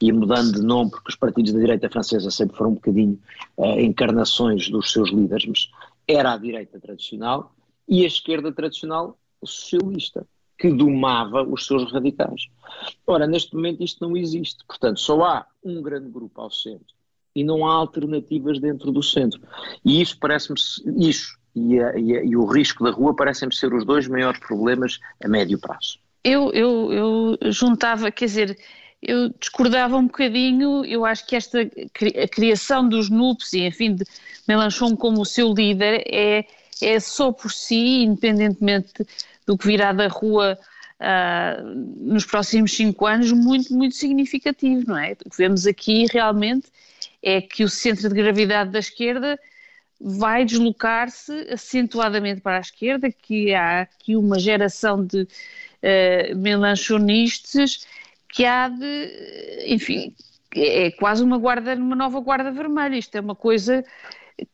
[0.03, 3.17] e mudando de nome, porque os partidos da direita francesa sempre foram um bocadinho
[3.55, 5.69] uh, encarnações dos seus líderes, mas
[6.07, 7.53] era a direita tradicional
[7.87, 10.25] e a esquerda tradicional socialista,
[10.57, 12.47] que domava os seus radicais.
[13.05, 16.93] Ora, neste momento isto não existe, portanto, só há um grande grupo ao centro
[17.35, 19.41] e não há alternativas dentro do centro.
[19.83, 20.57] E isso parece-me,
[20.97, 24.39] isso e, a, e, a, e, o risco da rua parecem-me ser os dois maiores
[24.39, 25.99] problemas a médio prazo.
[26.23, 28.57] Eu, eu, eu juntava, quer dizer,
[29.05, 34.05] eu discordava um bocadinho, eu acho que esta a criação dos NUPs e, enfim, de
[34.47, 36.45] Melanchon como o seu líder é,
[36.81, 39.05] é só por si, independentemente
[39.45, 40.57] do que virá da rua
[40.99, 41.63] uh,
[41.97, 45.13] nos próximos cinco anos, muito, muito significativo, não é?
[45.25, 46.67] O que vemos aqui realmente
[47.21, 49.37] é que o centro de gravidade da esquerda
[49.99, 57.85] vai deslocar-se acentuadamente para a esquerda, que há aqui uma geração de uh, melanchonistas
[58.33, 60.15] que há de, enfim,
[60.55, 62.97] é quase uma guarda, uma nova guarda vermelha.
[62.97, 63.85] Isto é uma coisa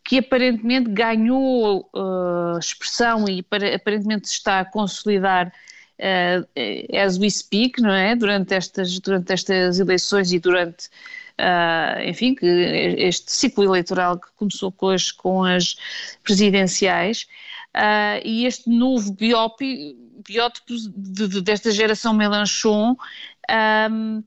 [0.04, 7.32] que aparentemente ganhou uh, expressão e para, aparentemente se está a consolidar uh, as we
[7.32, 8.18] speak, não é?
[8.18, 10.88] Durante estas, durante estas eleições e durante,
[11.39, 15.78] uh, enfim, que este ciclo eleitoral que começou com as, com as
[16.22, 17.28] presidenciais.
[17.74, 22.98] Uh, e este novo biótipo de, de, desta geração Melanchon
[23.91, 24.23] um,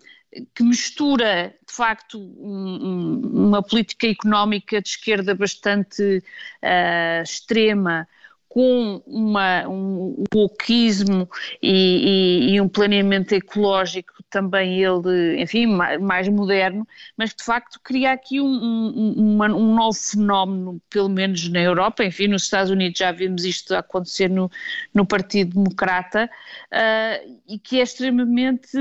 [0.55, 6.19] que mistura, de facto, um, uma política económica de esquerda bastante
[6.63, 8.09] uh, extrema
[8.53, 11.27] com uma, um wokeismo
[11.63, 16.87] e, e, e, um planeamento ecológico também ele, enfim, mais, moderno,
[17.17, 22.29] mas de facto cria aqui um, um, um, novo fenómeno, pelo menos na Europa, enfim,
[22.29, 24.51] nos Estados Unidos já vimos isto acontecer no,
[24.93, 26.29] no Partido Democrata,
[26.71, 28.77] uh, e que é extremamente,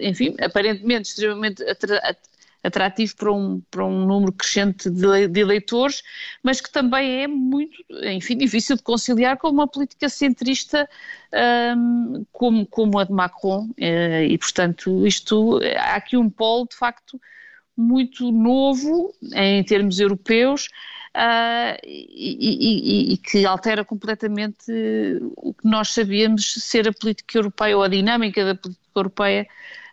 [0.00, 1.60] enfim, aparentemente extremamente
[2.62, 6.02] atrativo para um, para um número crescente de, de, eleitores,
[6.42, 10.88] mas que também é muito, enfim, difícil de conciliar com uma política centrista
[11.76, 16.76] um, como, como a de Macron, eh, e portanto isto, há aqui um polo de
[16.76, 17.20] facto
[17.76, 20.68] muito novo em termos europeus,
[21.16, 24.70] Uh, e, e, e, que altera completamente
[25.36, 29.48] o que nós sabíamos ser a política europeia ou a dinâmica da política europeia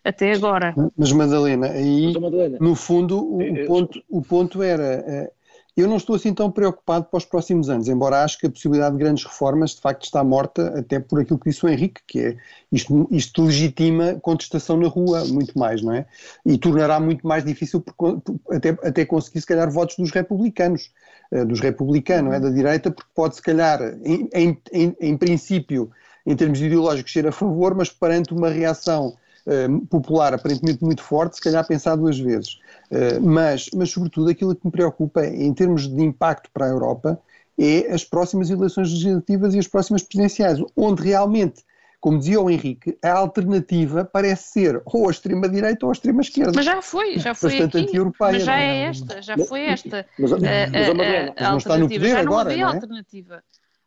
[0.05, 0.73] até agora.
[0.95, 5.31] Mas Madalena, aí Madalena, no fundo o, eu, ponto, o ponto era eh,
[5.75, 8.95] eu não estou assim tão preocupado para os próximos anos, embora acho que a possibilidade
[8.95, 12.19] de grandes reformas de facto está morta até por aquilo que disse o Henrique, que
[12.19, 12.37] é
[12.71, 16.05] isto, isto legitima contestação na rua muito mais, não é?
[16.45, 20.91] E tornará muito mais difícil por, até, até conseguir se calhar votos dos republicanos,
[21.29, 22.39] eh, dos republicanos, é?
[22.39, 25.91] da direita, porque pode se calhar em, em, em, princípio
[26.25, 29.13] em termos ideológicos ser a favor, mas perante uma reação
[29.89, 32.59] popular aparentemente muito forte, se calhar pensar duas vezes.
[32.91, 37.19] Uh, mas, mas, sobretudo, aquilo que me preocupa em termos de impacto para a Europa
[37.57, 41.63] é as próximas eleições legislativas e as próximas presidenciais, onde realmente
[42.05, 46.51] como dizia o Henrique, a alternativa parece ser ou a extrema-direita ou a extrema-esquerda.
[46.53, 48.33] Mas já foi, já foi Bastante anti-europeia.
[48.33, 48.63] Mas já é?
[48.63, 50.05] é esta, já foi esta.
[50.19, 52.07] Mas, mas, mas, a, a, a, a alternativa.
[52.07, 52.75] já não agora, havia não é?
[52.75, 53.43] alternativa.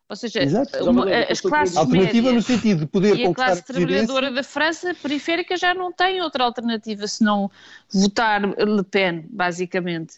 [0.09, 0.39] Ou seja,
[0.81, 5.55] uma, as classes alternativa no sentido de poder e a classe trabalhadora da França periférica
[5.55, 7.51] já não tem outra alternativa senão
[7.93, 10.15] votar Le Pen, basicamente.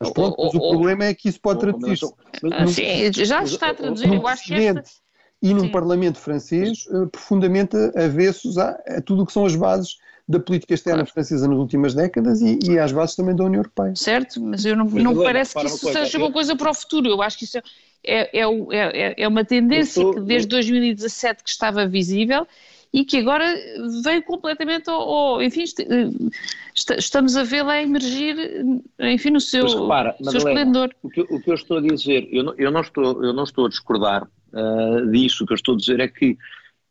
[0.00, 2.12] Mas pronto, mas o problema é que isso pode traduzir-se.
[2.52, 4.12] Ah, sim, já se está a traduzir.
[4.12, 4.84] Eu acho que esta...
[5.42, 5.70] E num sim.
[5.70, 10.72] Parlamento francês uh, profundamente avessos a, a tudo o que são as bases da política
[10.72, 11.12] externa claro.
[11.12, 13.94] francesa nas últimas décadas e, e às bases também da União Europeia.
[13.94, 17.08] Certo, mas eu não, não parece que isso seja uma coisa para o futuro.
[17.08, 17.62] Eu acho que isso é,
[18.04, 22.46] é, é, é, é uma tendência estou, que desde 2017 que estava visível
[22.92, 23.44] e que agora
[24.04, 25.64] veio completamente ao, ao enfim,
[26.74, 28.36] estamos a vê-la emergir,
[29.00, 30.94] enfim, no seu, repara, seu Madalena, esplendor.
[31.02, 33.42] O que, o que, eu estou a dizer, eu não, eu não, estou, eu não
[33.42, 36.38] estou a discordar uh, disso, o que eu estou a dizer é que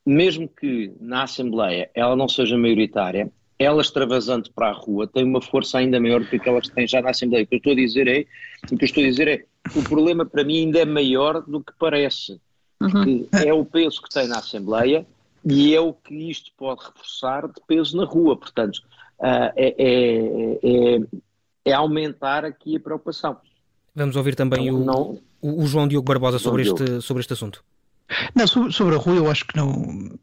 [0.06, 5.42] mesmo que na Assembleia ela não seja maioritária, ela extravasando para a rua tem uma
[5.42, 7.46] força ainda maior do que aquelas que têm já na Assembleia.
[7.46, 8.26] O que eu estou a dizer é,
[8.72, 9.46] o que eu estou a dizer é,
[9.76, 12.40] o problema para mim ainda é maior do que parece.
[12.82, 13.28] Uhum.
[13.32, 15.06] É o peso que tem na Assembleia
[15.46, 18.36] e é o que isto pode reforçar de peso na rua.
[18.36, 18.78] Portanto,
[19.20, 21.02] uh, é, é, é,
[21.66, 23.38] é, aumentar aqui a preocupação.
[23.96, 27.64] Vamos ouvir também não, o, não, o, João Diogo Barbosa sobre este, sobre este assunto.
[28.36, 30.18] Não, sobre, sobre a rua eu acho que não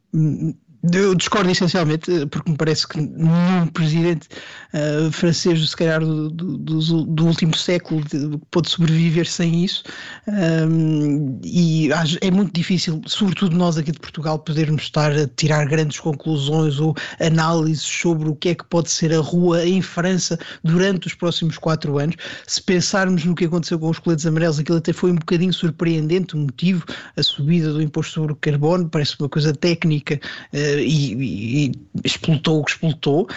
[0.83, 4.29] eu discordo essencialmente, eh, porque me parece que nenhum presidente
[4.73, 9.85] uh, francês, se calhar do, do, do, do último século, de, pôde sobreviver sem isso.
[10.27, 11.90] Um, e
[12.23, 16.95] é muito difícil, sobretudo nós aqui de Portugal, podermos estar a tirar grandes conclusões ou
[17.21, 21.59] análises sobre o que é que pode ser a rua em França durante os próximos
[21.59, 22.16] quatro anos.
[22.47, 26.35] Se pensarmos no que aconteceu com os coletes amarelos, aquilo até foi um bocadinho surpreendente,
[26.35, 30.19] o motivo, a subida do imposto sobre o carbono, parece uma coisa técnica.
[30.55, 31.72] Uh, e, e
[32.04, 33.28] explotou o que explotou.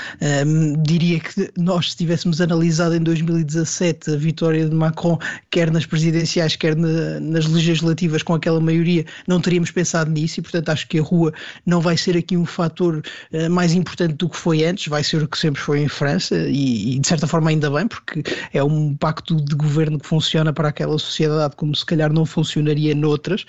[0.45, 5.17] Um, diria que nós, se tivéssemos analisado em 2017 a vitória de Macron,
[5.49, 10.43] quer nas presidenciais, quer na, nas legislativas, com aquela maioria, não teríamos pensado nisso e,
[10.43, 11.33] portanto, acho que a rua
[11.65, 15.23] não vai ser aqui um fator uh, mais importante do que foi antes, vai ser
[15.23, 18.63] o que sempre foi em França e, e, de certa forma, ainda bem, porque é
[18.63, 23.45] um pacto de governo que funciona para aquela sociedade como se calhar não funcionaria noutras.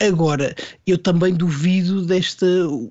[0.00, 0.54] Agora,
[0.86, 2.46] eu também duvido desta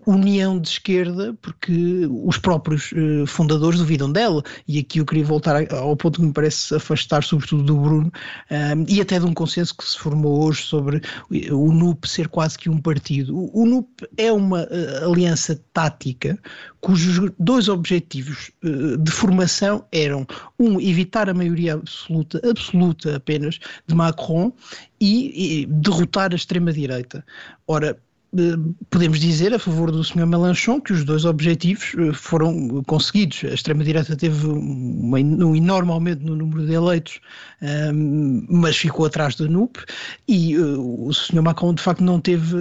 [0.05, 5.71] união de esquerda, porque os próprios uh, fundadores duvidam dela, e aqui eu queria voltar
[5.73, 8.11] ao ponto que me parece afastar, sobretudo do Bruno,
[8.49, 11.01] ehm, e até de um consenso que se formou hoje sobre
[11.51, 13.35] o NUP ser quase que um partido.
[13.37, 16.37] O, o NUP é uma uh, aliança tática
[16.85, 20.23] cujos dois objetivos uh, de formação eram,
[20.59, 24.53] um, evitar a maioria absoluta, absoluta apenas, de Macron,
[25.01, 27.25] e, e derrotar a extrema-direita.
[27.67, 27.97] Ora, eh,
[28.89, 30.25] podemos dizer a favor do Sr.
[30.25, 33.43] Melanchon que os dois objetivos eh, foram conseguidos.
[33.43, 37.19] A extrema-direita teve um enorme aumento no número de eleitos,
[37.61, 39.77] ehm, mas ficou atrás da NUP
[40.27, 41.41] e o Sr.
[41.41, 42.55] Macron de facto não teve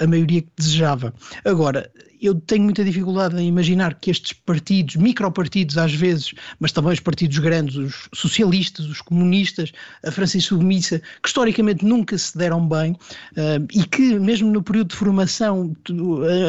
[0.00, 1.14] a maioria que desejava.
[1.44, 1.90] Agora,
[2.22, 7.00] eu tenho muita dificuldade em imaginar que estes partidos, micropartidos às vezes, mas também os
[7.00, 9.72] partidos grandes, os socialistas, os comunistas,
[10.06, 14.90] a França Submissa, que historicamente nunca se deram bem uh, e que mesmo no período
[14.90, 15.74] de formação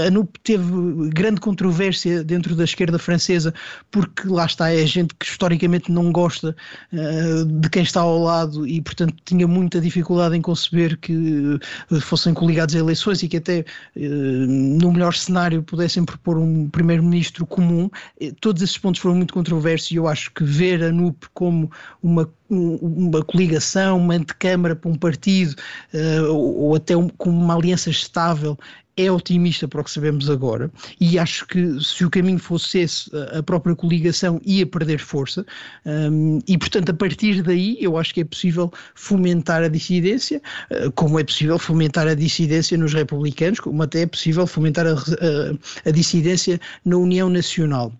[0.05, 0.63] a NUP teve
[1.09, 3.53] grande controvérsia dentro da esquerda francesa
[3.89, 6.55] porque lá está, é gente que historicamente não gosta
[6.93, 12.01] uh, de quem está ao lado e portanto tinha muita dificuldade em conceber que uh,
[12.01, 17.89] fossem coligados a eleições e que até no melhor cenário pudessem propor um primeiro-ministro comum.
[18.19, 21.71] Eh, todos esses pontos foram muito controversos e eu acho que ver a NUP como
[22.01, 25.55] uma, uma coligação, uma antecâmara para um partido
[25.93, 28.57] uh, ou até como uma aliança estável
[28.95, 33.09] é otimista para o que sabemos agora e acho que se o caminho fosse esse,
[33.37, 35.45] a própria coligação ia perder força.
[35.85, 40.91] Um, e portanto a partir daí eu acho que é possível fomentar a dissidência, uh,
[40.91, 45.89] como é possível fomentar a dissidência nos republicanos, como até é possível fomentar a, a,
[45.89, 47.91] a dissidência na União Nacional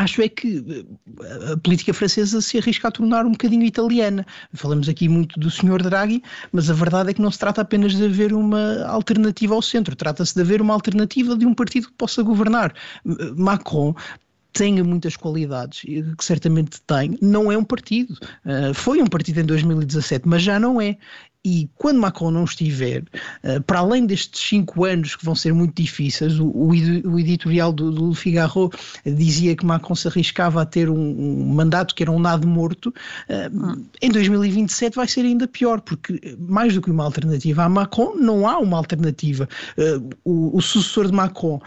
[0.00, 0.86] acho é que
[1.22, 4.26] eh, a política francesa se arrisca a tornar um bocadinho italiana.
[4.54, 5.82] Falamos aqui muito do Sr.
[5.82, 9.62] Draghi, mas a verdade é que não se trata apenas de haver uma alternativa ao
[9.62, 12.74] centro, trata-se de haver uma alternativa de um partido que possa governar.
[13.36, 13.94] Macron
[14.52, 18.14] tenha muitas qualidades, que certamente tem, não é um partido.
[18.44, 20.96] Uh, foi um partido em 2017, mas já não é.
[21.42, 23.02] E quando Macron não estiver,
[23.42, 27.90] uh, para além destes cinco anos que vão ser muito difíceis, o, o, editorial do,
[27.90, 28.70] do, Figaro
[29.06, 32.92] dizia que Macron se arriscava a ter um, um mandato que era um nado morto.
[33.26, 38.16] Uh, em 2027 vai ser ainda pior, porque mais do que uma alternativa a Macron,
[38.16, 39.48] não há uma alternativa.
[40.24, 41.58] O, o, sucessor de Macron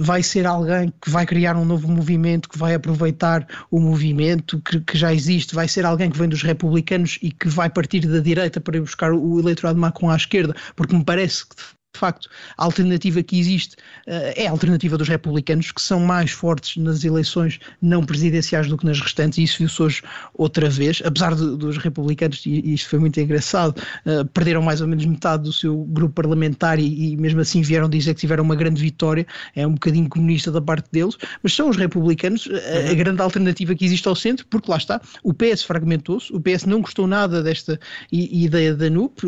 [0.00, 4.80] vai ser alguém que vai criar um novo movimento, que vai aproveitar o movimento que,
[4.80, 8.18] que já existe, vai ser alguém que vem dos republicanos e que vai partir da
[8.18, 11.56] direita para ir buscar o eleitorado Macron à esquerda, porque me parece que
[11.94, 12.28] de facto,
[12.58, 13.76] a alternativa que existe
[14.06, 18.76] uh, é a alternativa dos republicanos, que são mais fortes nas eleições não presidenciais do
[18.76, 20.02] que nas restantes, e isso viu-se hoje
[20.34, 24.88] outra vez, apesar de, dos republicanos, e isto foi muito engraçado, uh, perderam mais ou
[24.88, 28.56] menos metade do seu grupo parlamentar e, e, mesmo assim vieram dizer que tiveram uma
[28.56, 29.24] grande vitória,
[29.54, 32.96] é um bocadinho comunista da parte deles, mas são os republicanos a, a uhum.
[32.96, 36.80] grande alternativa que existe ao centro, porque lá está, o PS fragmentou-se, o PS não
[36.80, 37.78] gostou nada desta
[38.10, 39.22] ideia da NUP,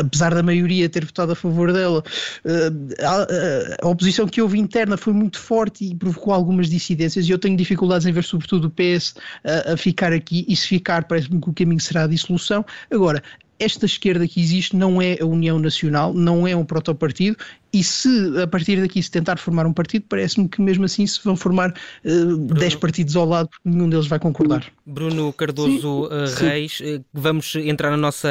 [0.00, 1.97] apesar da maioria ter votado a favor dela,
[2.44, 7.30] eh, a, a, oposição que houve interna foi muito forte e provocou algumas dissidências e
[7.30, 11.04] eu tenho dificuldades em ver sobretudo o PS a, a ficar aqui e se ficar
[11.04, 12.64] parece-me que o caminho será a dissolução.
[12.90, 13.22] Agora,
[13.58, 17.36] esta esquerda que existe não é a União Nacional, não é um protopartido
[17.72, 18.08] e se
[18.42, 21.74] a partir daqui se tentar formar um partido, parece-me que mesmo assim se vão formar
[22.04, 24.64] uh, 10 partidos ao lado, porque nenhum deles vai concordar.
[24.86, 28.28] Bruno Cardoso uh, Reis, uh, vamos entrar na nossa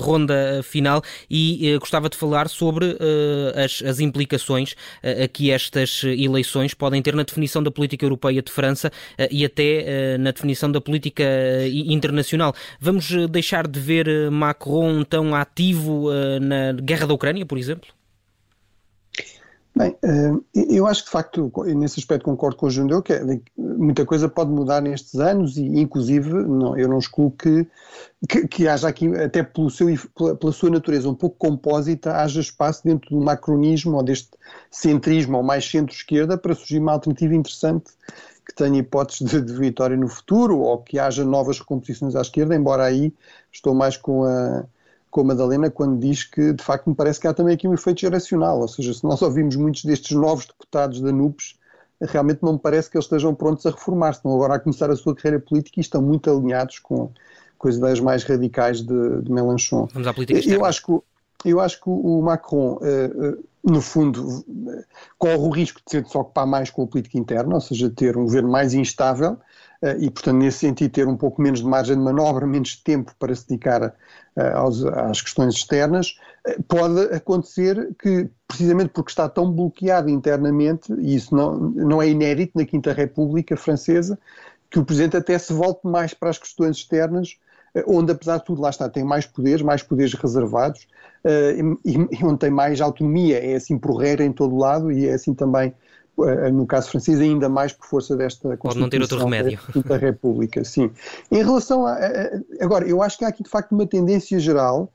[0.00, 6.02] ronda final e uh, gostava de falar sobre uh, as, as, implicações uh, que estas
[6.04, 8.90] eleições podem ter na definição da política europeia de França
[9.30, 11.24] e até na definição da política
[11.72, 12.54] internacional.
[12.80, 16.08] Vamos deixar de ver Macron tão ativo
[16.40, 17.88] na guerra da Ucrânia, por exemplo?
[19.76, 23.20] Bem, eh, eu acho que de facto, nesse aspecto concordo com o Jundeu, que é,
[23.56, 27.66] muita coisa pode mudar nestes anos e inclusive não, eu não excluo que,
[28.28, 29.88] que, que, haja aqui, até pelo seu,
[30.38, 34.30] pela, sua natureza um pouco compósita, haja espaço dentro do macronismo ou deste
[34.70, 37.90] centrismo ou mais centro-esquerda para surgir uma alternativa interessante
[38.46, 42.54] que tenha hipóteses de, de vitória no futuro ou que haja novas recomposições à esquerda,
[42.54, 43.12] embora aí
[43.50, 44.64] estou mais com a
[45.14, 47.72] com a Madalena quando diz que, de facto, me parece que há também aqui um
[47.72, 51.54] efeito geracional, ou seja, se nós ouvimos muitos destes novos deputados da NUPES,
[52.00, 54.96] realmente não me parece que eles estejam prontos a reformar-se, estão agora a começar a
[54.96, 57.12] sua carreira política e estão muito alinhados com,
[57.56, 59.88] com as ideias mais radicais de, de Mélenchon.
[59.92, 60.58] Vamos à política externa.
[60.58, 64.44] Eu acho que, eu acho que o Macron, uh, uh, no fundo,
[65.16, 68.24] corre o risco de se ocupar mais com a política interna, ou seja, ter um
[68.24, 69.36] governo mais instável, eh,
[69.98, 73.34] e, portanto, nesse sentido, ter um pouco menos de margem de manobra, menos tempo para
[73.34, 73.94] se dedicar
[74.36, 80.92] eh, aos, às questões externas, eh, pode acontecer que, precisamente porque está tão bloqueado internamente,
[80.98, 84.18] e isso não, não é inédito na Quinta República Francesa,
[84.70, 87.36] que o Presidente até se volte mais para as questões externas,
[87.86, 90.86] onde, apesar de tudo, lá está, tem mais poderes, mais poderes reservados,
[91.84, 95.34] e, e onde tem mais autonomia, é assim porreira em todo lado e é assim
[95.34, 95.74] também eh,
[96.52, 99.58] no caso francês, ainda mais por força desta Pode não ter outro remédio.
[99.84, 100.90] da República, sim.
[101.30, 101.98] Em relação a,
[102.60, 104.92] Agora, eu acho que há aqui de facto uma tendência geral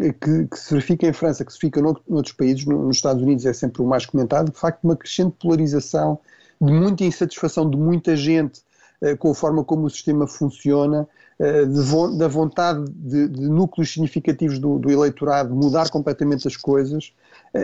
[0.00, 3.44] eh, que, que, se verifica em França, que se verifica noutros países, nos Estados Unidos
[3.44, 6.18] é sempre o mais comentado, de facto uma crescente polarização,
[6.60, 8.62] de muita insatisfação de muita gente
[9.02, 11.06] eh, com a forma como o sistema funciona,
[11.36, 17.12] de, da vontade de, de núcleos significativos do, do, eleitorado mudar completamente as coisas,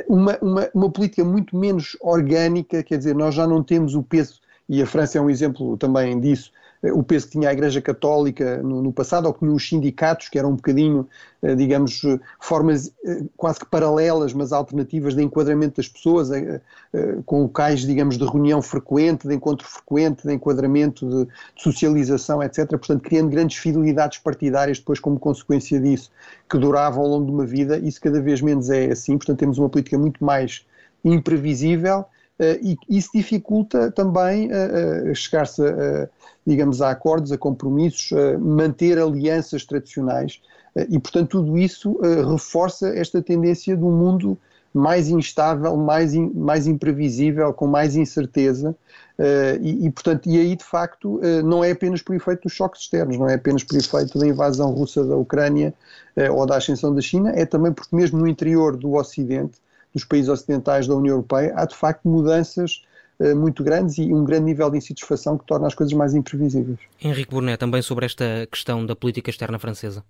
[0.08, 4.40] uma, uma, uma política muito menos orgânica, quer dizer, nós já não temos o peso,
[4.68, 6.52] e a França é um exemplo também disso,
[6.82, 10.28] o peso que tinha a Igreja Católica no, no, passado, ou que tinha os sindicatos,
[10.28, 11.06] que eram um bocadinho,
[11.42, 12.90] eh, digamos, eh, formas
[13.36, 16.30] quase que paralelas, mas alternativas de enquadramento das pessoas,
[17.26, 22.68] com locais, digamos, de reunião frequente, de encontro frequente, de enquadramento, de, de socialização, etc.
[22.68, 26.10] Portanto, criando grandes fidelidades partidárias depois como consequência disso,
[26.48, 27.78] que duravam ao longo de uma vida.
[27.78, 29.16] Isso cada vez menos é assim.
[29.18, 30.64] Portanto, temos uma política muito mais
[31.04, 32.04] imprevisível
[32.62, 35.62] e isso dificulta também uh, uh, chegar-se,
[36.46, 38.10] digamos, a acordos, a compromissos,
[38.40, 40.40] manter alianças tradicionais.
[40.88, 41.98] E, portanto, tudo isso
[42.30, 44.38] reforça esta tendência um mundo
[44.72, 48.74] mais instável, mais, in, mais imprevisível, com mais incerteza.
[49.60, 53.18] E, e, portanto, e aí, de facto, não é apenas por efeito dos choques externos,
[53.18, 55.74] não é apenas por efeito da invasão russa da Ucrânia
[56.32, 59.58] ou da ascensão da China, é também porque mesmo no interior do Ocidente
[59.94, 62.82] dos países ocidentais da União Europeia, há de facto mudanças
[63.18, 66.78] uh, muito grandes e um grande nível de insatisfação que torna as coisas mais imprevisíveis.
[67.02, 70.04] Henrique Burnet, também sobre esta questão da política externa francesa.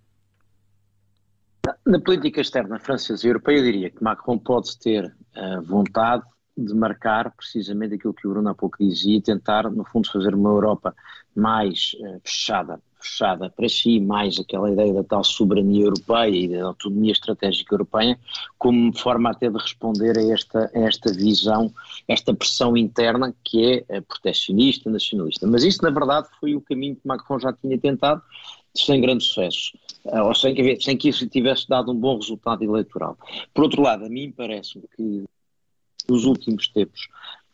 [1.86, 6.24] Na política externa francesa e europeia, eu diria que Macron pode ter uh, vontade
[6.56, 10.34] de marcar precisamente aquilo que o Bruno há pouco dizia e tentar, no fundo, fazer
[10.34, 10.94] uma Europa
[11.34, 16.64] mais uh, fechada fechada para si, mais aquela ideia da tal soberania europeia e da
[16.64, 18.18] autonomia estratégica europeia,
[18.58, 21.72] como forma até de responder a esta, a esta visão,
[22.06, 25.46] esta pressão interna que é proteccionista, nacionalista.
[25.46, 28.22] Mas isso, na verdade, foi o caminho que Macron já tinha tentado,
[28.74, 29.72] sem grande sucesso,
[30.04, 33.18] eh, ou sem que, sem que isso tivesse dado um bom resultado eleitoral.
[33.52, 35.24] Por outro lado, a mim parece-me que
[36.08, 37.08] nos últimos tempos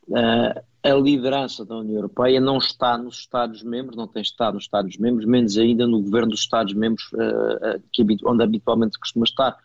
[0.09, 0.61] uh,
[0.93, 5.57] a liderança da União Europeia não está nos Estados-membros, não tem estado nos Estados-membros, menos
[5.59, 9.57] ainda no governo dos Estados-membros, uh, onde habitualmente costuma estar.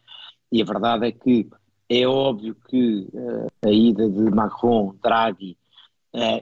[0.51, 1.47] E a verdade é que
[1.89, 5.57] é óbvio que uh, a ida de Macron, Draghi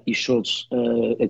[0.04, 0.68] e Schulz,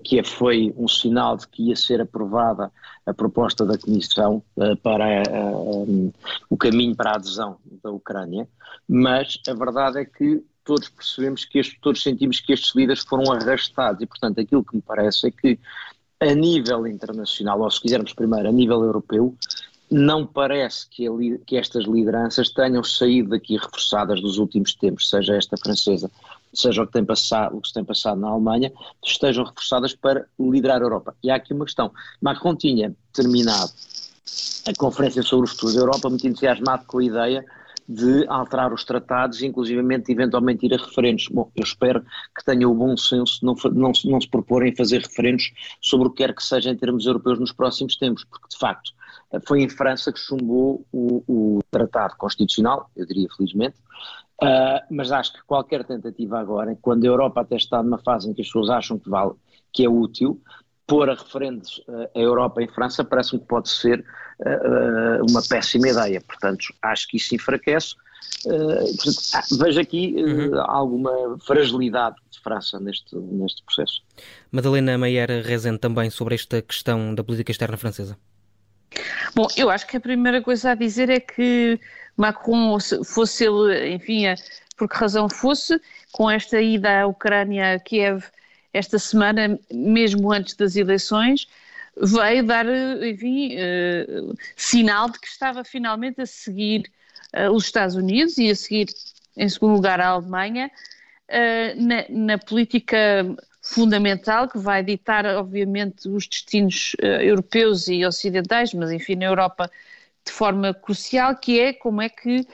[0.02, 2.72] que foi um sinal de que ia ser aprovada
[3.06, 4.42] a proposta da Comissão
[4.82, 5.24] para
[5.54, 6.10] um,
[6.50, 8.48] o caminho para a adesão da Ucrânia,
[8.88, 14.02] mas a verdade é que todos percebemos que todos sentimos que estes líderes foram arrastados
[14.02, 15.60] e, portanto, aquilo que me parece é que
[16.20, 19.36] a nível internacional, ou se quisermos primeiro a nível europeu,
[19.90, 21.12] não parece que, a,
[21.46, 26.12] que estas lideranças tenham saído daqui reforçadas dos últimos tempos, seja esta francesa,
[26.54, 28.72] seja o que, tem passado, o que se tem passado na Alemanha,
[29.04, 31.16] estejam reforçadas para liderar a Europa.
[31.24, 31.92] E há aqui uma questão.
[32.22, 33.72] Macron tinha terminado
[34.68, 37.46] a conferência sobre o futuro da Europa muito entusiasmado com a ideia
[37.90, 41.28] de alterar os tratados inclusivamente eventualmente ir a referendos.
[41.28, 42.06] Bom, eu espero
[42.38, 46.12] que tenha o bom senso de não, não, não se proporem fazer referendos sobre o
[46.12, 48.92] que quer que seja em termos europeus nos próximos tempos, porque de facto
[49.48, 53.78] foi em França que chumbou o, o tratado constitucional, eu diria felizmente,
[54.44, 58.34] uh, mas acho que qualquer tentativa agora, quando a Europa até está numa fase em
[58.34, 59.34] que as pessoas acham que vale,
[59.74, 60.40] que é útil,
[60.90, 64.04] pôr a referendos uh, a Europa em França parece-me que pode ser
[64.40, 67.96] uh, uma péssima ideia, portanto acho que isso enfraquece.
[68.44, 70.62] Portanto, ah, vejo aqui uhum.
[70.62, 74.02] alguma fragilidade de França neste, neste processo.
[74.52, 78.18] Madalena Meyer Rezende também sobre esta questão da política externa francesa.
[79.36, 81.80] Bom, eu acho que a primeira coisa a dizer é que
[82.18, 84.24] Macron, fosse ele, enfim,
[84.78, 85.80] por que razão fosse,
[86.12, 88.24] com esta ida à Ucrânia, a Kiev,
[88.74, 91.48] esta semana, mesmo antes das eleições,
[91.98, 92.66] veio dar,
[93.04, 96.90] enfim, uh, sinal de que estava finalmente a seguir
[97.36, 98.88] uh, os Estados Unidos e a seguir,
[99.36, 100.72] em segundo lugar, a Alemanha,
[101.30, 103.26] uh, na, na, política
[103.62, 109.70] fundamental que vai ditar, obviamente, os destinos europeus e ocidentais, mas enfim, na Europa
[110.30, 112.46] de forma crucial, que é como é que,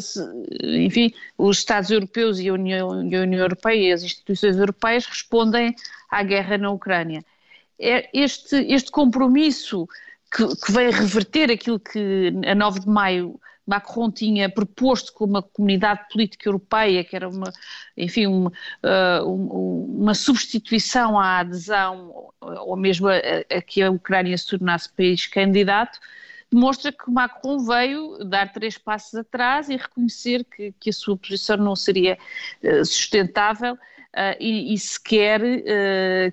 [0.00, 0.20] se,
[0.62, 5.04] enfim, os Estados europeus e a União, e a União Europeia e as instituições europeias
[5.04, 5.74] respondem
[6.10, 7.24] à guerra na Ucrânia.
[7.78, 9.88] É este, este compromisso
[10.34, 15.42] que, que vai reverter aquilo que a 9 de maio Macron tinha proposto como uma
[15.42, 17.52] comunidade política europeia, que era uma,
[17.96, 18.52] enfim, uma,
[18.84, 25.26] uh, uma substituição à adesão, ou mesmo a, a, que a Ucrânia se tornasse país
[25.26, 25.98] candidato,
[26.56, 31.58] demonstra que Macron veio dar três passos atrás e reconhecer que, que a sua posição
[31.58, 32.16] não seria
[32.62, 35.40] uh, sustentável uh, e, e sequer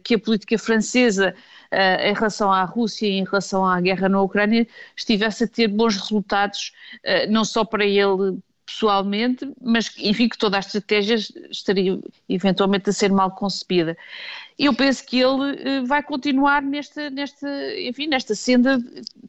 [0.03, 1.35] que a política francesa
[1.73, 5.67] uh, em relação à Rússia e em relação à guerra na Ucrânia estivesse a ter
[5.67, 6.71] bons resultados,
[7.03, 11.15] uh, não só para ele pessoalmente, mas enfim que toda a estratégia
[11.51, 11.99] estaria
[12.29, 13.97] eventualmente a ser mal concebida.
[14.57, 17.47] Eu penso que ele uh, vai continuar nesta, nesta,
[17.79, 18.77] enfim, nesta senda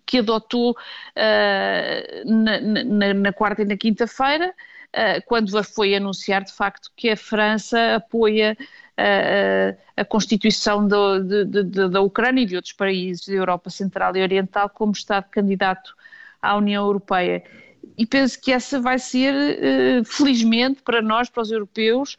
[0.04, 6.52] que adotou uh, na, na, na, quarta e na quinta-feira, uh, quando foi anunciar de
[6.52, 8.56] facto que a França apoia
[8.96, 14.16] a, a Constituição do, de, de, da Ucrânia e de outros países da Europa Central
[14.16, 15.94] e Oriental como Estado candidato
[16.40, 17.42] à União Europeia.
[17.96, 19.34] E penso que essa vai ser,
[20.04, 22.16] felizmente, para nós, para os europeus,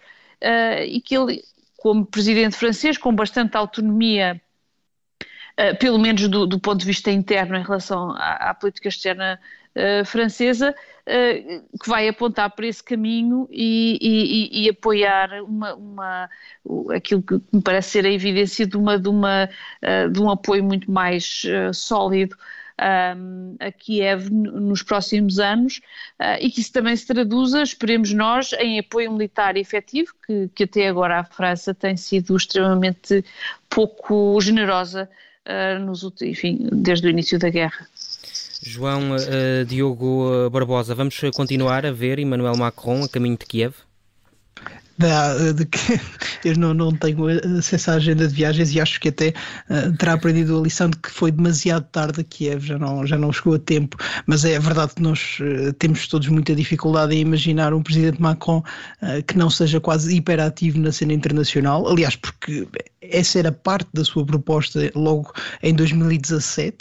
[0.85, 1.43] e que ele,
[1.85, 4.41] como presidente francês, com bastante autonomia
[5.57, 9.39] Uh, pelo menos do, do, ponto de vista interno em relação à, à política externa
[9.73, 16.29] uh, francesa, uh, que vai apontar para esse caminho e, e, e apoiar uma, uma,
[16.93, 19.49] aquilo que me parece ser a evidência de, uma, de, uma,
[20.11, 22.35] de um apoio muito mais sólido
[22.81, 25.81] um, a Kiev nos próximos anos
[26.19, 30.63] uh, e que isso também se traduza, esperemos nós, em apoio militar efetivo, que, que
[30.63, 33.23] até agora a França tem sido extremamente
[33.69, 35.09] pouco generosa
[35.47, 37.87] uh, nos, enfim, desde o início da guerra.
[38.61, 43.75] João uh, Diogo Barbosa, vamos continuar a ver Emmanuel Macron a caminho de Kiev?
[44.97, 45.99] Da, de que
[46.45, 47.27] eu não, não tenho
[47.57, 49.33] acesso à agenda de viagens e acho que até
[49.69, 53.17] uh, terá aprendido a lição de que foi demasiado tarde a Kiev, já não, já
[53.17, 57.19] não chegou a tempo, mas é verdade que nós uh, temos todos muita dificuldade em
[57.19, 62.67] imaginar um presidente Macron uh, que não seja quase hiperativo na cena internacional, aliás, porque
[63.01, 65.31] essa era parte da sua proposta logo
[65.61, 66.77] em 2017,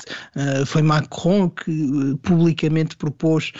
[0.64, 3.52] foi Macron que publicamente propôs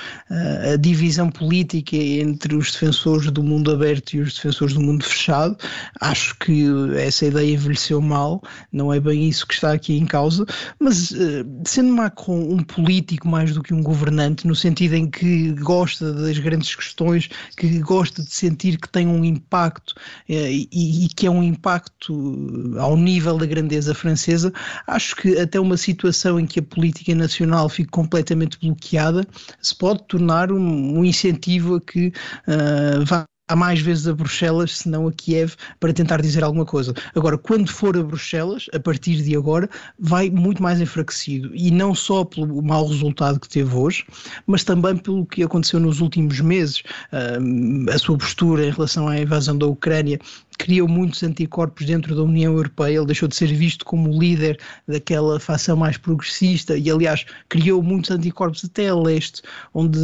[0.72, 4.43] a divisão política entre os defensores do mundo aberto e os defensores
[4.74, 5.57] do mundo fechado.
[6.01, 6.64] Acho que
[6.97, 8.42] essa ideia envelheceu mal,
[8.72, 10.45] não é bem isso que está aqui em causa,
[10.78, 15.53] mas eh, sendo Macron um político mais do que um governante, no sentido em que
[15.53, 19.95] gosta das grandes questões, que gosta de sentir que tem um impacto
[20.28, 24.53] eh, e, que é um impacto ao nível da grandeza francesa,
[24.86, 29.26] acho que até uma situação em que a política nacional fique completamente bloqueada
[29.61, 32.09] se pode tornar um, um incentivo a que
[32.49, 36.64] uh, vá há mais vezes a Bruxelas, se não a Kiev, para tentar dizer alguma
[36.64, 36.95] coisa.
[37.14, 39.68] Agora, quando for a Bruxelas, a partir de agora,
[39.99, 41.51] vai muito mais enfraquecido.
[41.55, 44.05] E não só pelo mau resultado que teve hoje,
[44.47, 46.82] mas também pelo que aconteceu nos últimos meses.
[47.92, 50.18] a sua postura em relação à invasão da Ucrânia
[50.59, 55.38] criou muitos anticorpos dentro da União Europeia, ele deixou de ser visto como líder daquela
[55.40, 59.42] facção mais progressista e, aliás, criou muitos anticorpos até a leste,
[59.72, 59.98] onde,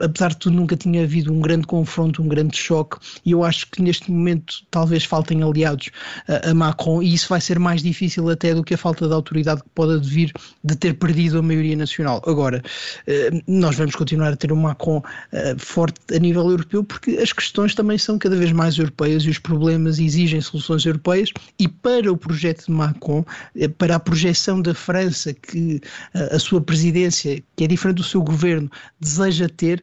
[0.00, 3.70] apesar de tudo, nunca tinha havido um grande confronto, um grande choque, e eu acho
[3.70, 5.90] que neste momento talvez faltem aliados
[6.28, 9.12] a, a Macron, e isso vai ser mais difícil até do que a falta de
[9.12, 10.32] autoridade que pode advir
[10.62, 12.22] de ter perdido a maioria nacional.
[12.26, 12.62] Agora,
[13.06, 17.32] eh, nós vamos continuar a ter um Macron eh, forte a nível europeu porque as
[17.32, 22.12] questões também são cada vez mais europeias e os problemas exigem soluções europeias e para
[22.12, 23.24] o projeto de Macron,
[23.56, 25.80] eh, para a projeção da França que
[26.14, 28.70] a sua presidência, que é diferente do seu governo,
[29.00, 29.82] deseja ter,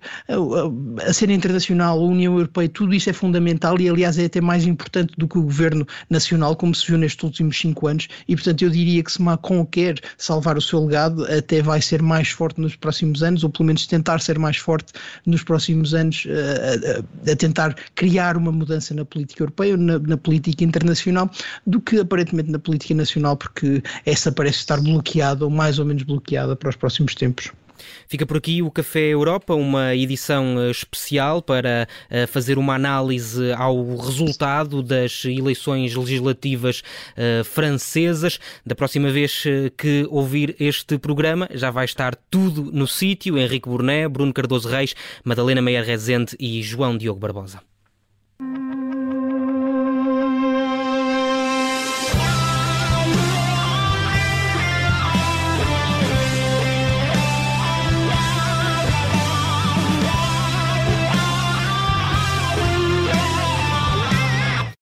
[1.06, 4.66] a cena internacional, a União Europeia, tudo isso é fundamental e aliás é até mais
[4.66, 8.08] importante do que o governo nacional, como se viu nestes últimos cinco anos.
[8.28, 12.02] E portanto eu diria que se Macron quer salvar o seu legado, até vai ser
[12.02, 14.94] mais forte nos próximos anos, ou pelo menos tentar ser mais forte
[15.26, 20.00] nos próximos anos, eh, a, a, a tentar criar uma mudança na política europeia, na,
[20.00, 21.30] na, política internacional,
[21.66, 26.04] do que aparentemente na política nacional, porque essa parece estar bloqueada, ou mais ou menos
[26.04, 27.52] bloqueada para os próximos tempos.
[28.08, 33.52] Fica por aqui o Café Europa, uma edição eh, especial para eh, fazer uma análise
[33.54, 36.84] ao resultado das eleições legislativas
[37.16, 38.40] eh, francesas.
[38.66, 39.44] Da próxima vez
[39.78, 43.38] que ouvir este programa, já vai estar tudo no sítio.
[43.38, 47.62] Henrique Burné, Bruno Cardoso Reis, Madalena Meia Rezende e João Diogo Barbosa.